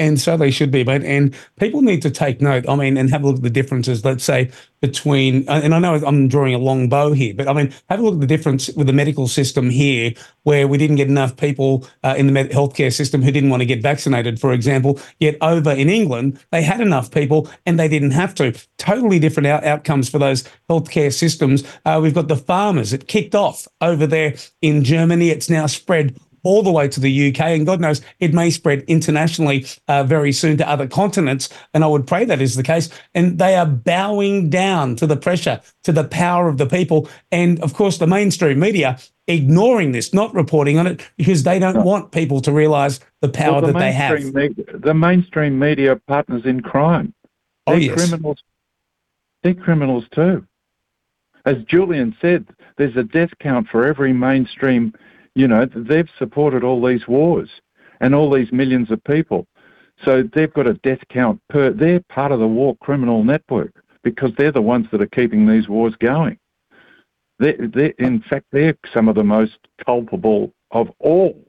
[0.01, 2.67] And so they should be, but and people need to take note.
[2.67, 4.03] I mean, and have a look at the differences.
[4.03, 7.71] Let's say between, and I know I'm drawing a long bow here, but I mean,
[7.91, 11.09] have a look at the difference with the medical system here, where we didn't get
[11.09, 14.55] enough people uh, in the med- healthcare system who didn't want to get vaccinated, for
[14.55, 14.99] example.
[15.19, 18.59] Yet over in England, they had enough people and they didn't have to.
[18.79, 21.63] Totally different out- outcomes for those healthcare systems.
[21.85, 22.95] Uh, we've got the farmers.
[22.95, 25.29] It kicked off over there in Germany.
[25.29, 28.83] It's now spread all the way to the UK, and God knows it may spread
[28.83, 31.49] internationally uh, very soon to other continents.
[31.75, 32.89] And I would pray that is the case.
[33.15, 37.61] And they are bowing down to the pressure, to the power of the people, and
[37.61, 42.11] of course the mainstream media ignoring this, not reporting on it because they don't want
[42.11, 44.19] people to realise the power Well, the that they have.
[44.35, 47.15] mainstream the mainstream media partners in crime.
[47.67, 48.09] Oh, They're yes.
[48.09, 48.43] criminals.
[49.43, 50.47] They're criminals too.
[51.47, 54.93] As Julian said, there's a death count for every mainstream.
[55.35, 57.51] You know, they've supported all these wars
[58.01, 59.47] and all these millions of people.
[60.05, 61.71] So they've got a death count per.
[61.73, 65.69] They're part of the war criminal network because they're the ones that are keeping these
[65.69, 66.39] wars going.
[67.39, 71.43] They, they, in fact, they're some of the most culpable of all.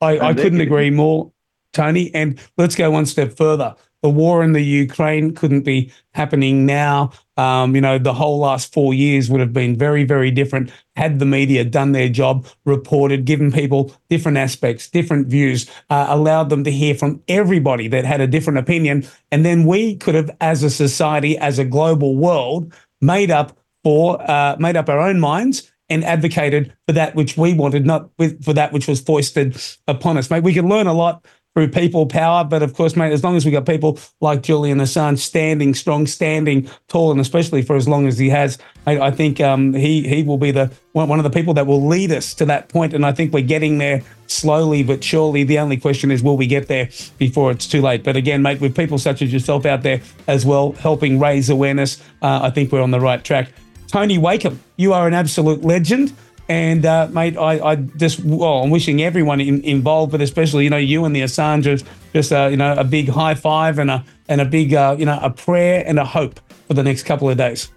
[0.00, 1.32] I, I couldn't can- agree more,
[1.72, 2.14] Tony.
[2.14, 3.74] And let's go one step further.
[4.02, 7.12] The war in the Ukraine couldn't be happening now.
[7.36, 11.18] Um, you know, the whole last four years would have been very, very different had
[11.18, 16.64] the media done their job, reported, given people different aspects, different views, uh, allowed them
[16.64, 19.06] to hear from everybody that had a different opinion.
[19.30, 24.20] And then we could have, as a society, as a global world, made up for
[24.30, 28.42] uh, made up our own minds and advocated for that which we wanted, not with,
[28.44, 30.30] for that which was foisted upon us.
[30.30, 31.24] Mate, we can learn a lot
[31.54, 34.78] through people power, but of course, mate, as long as we got people like Julian
[34.78, 39.10] Assange standing strong, standing tall, and especially for as long as he has, mate, I
[39.10, 42.10] think um, he he will be the one, one of the people that will lead
[42.10, 42.94] us to that point.
[42.94, 45.44] And I think we're getting there slowly but surely.
[45.44, 46.88] The only question is, will we get there
[47.18, 48.02] before it's too late?
[48.02, 52.02] But again, mate, with people such as yourself out there as well, helping raise awareness,
[52.22, 53.52] uh, I think we're on the right track.
[53.88, 56.14] Tony Wakeham, you are an absolute legend.
[56.52, 60.70] And uh, mate, I, I just well, I'm wishing everyone in, involved, but especially you
[60.70, 61.82] know you and the Assanges,
[62.12, 65.06] just uh, you know a big high five and a and a big uh, you
[65.06, 66.38] know a prayer and a hope
[66.68, 67.70] for the next couple of days.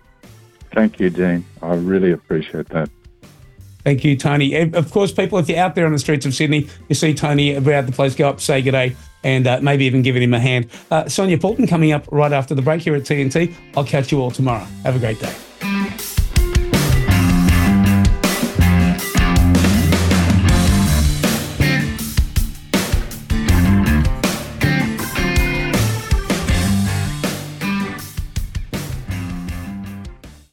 [0.73, 1.45] Thank you, Dean.
[1.61, 2.89] I really appreciate that.
[3.85, 4.53] Thank you, Tony.
[4.53, 7.55] Of course, people, if you're out there on the streets of Sydney, you see Tony
[7.55, 10.39] around the place, go up, say good day, and uh, maybe even giving him a
[10.39, 10.69] hand.
[10.91, 13.53] Uh, Sonia Poulton coming up right after the break here at TNT.
[13.77, 14.65] I'll catch you all tomorrow.
[14.83, 15.33] Have a great day.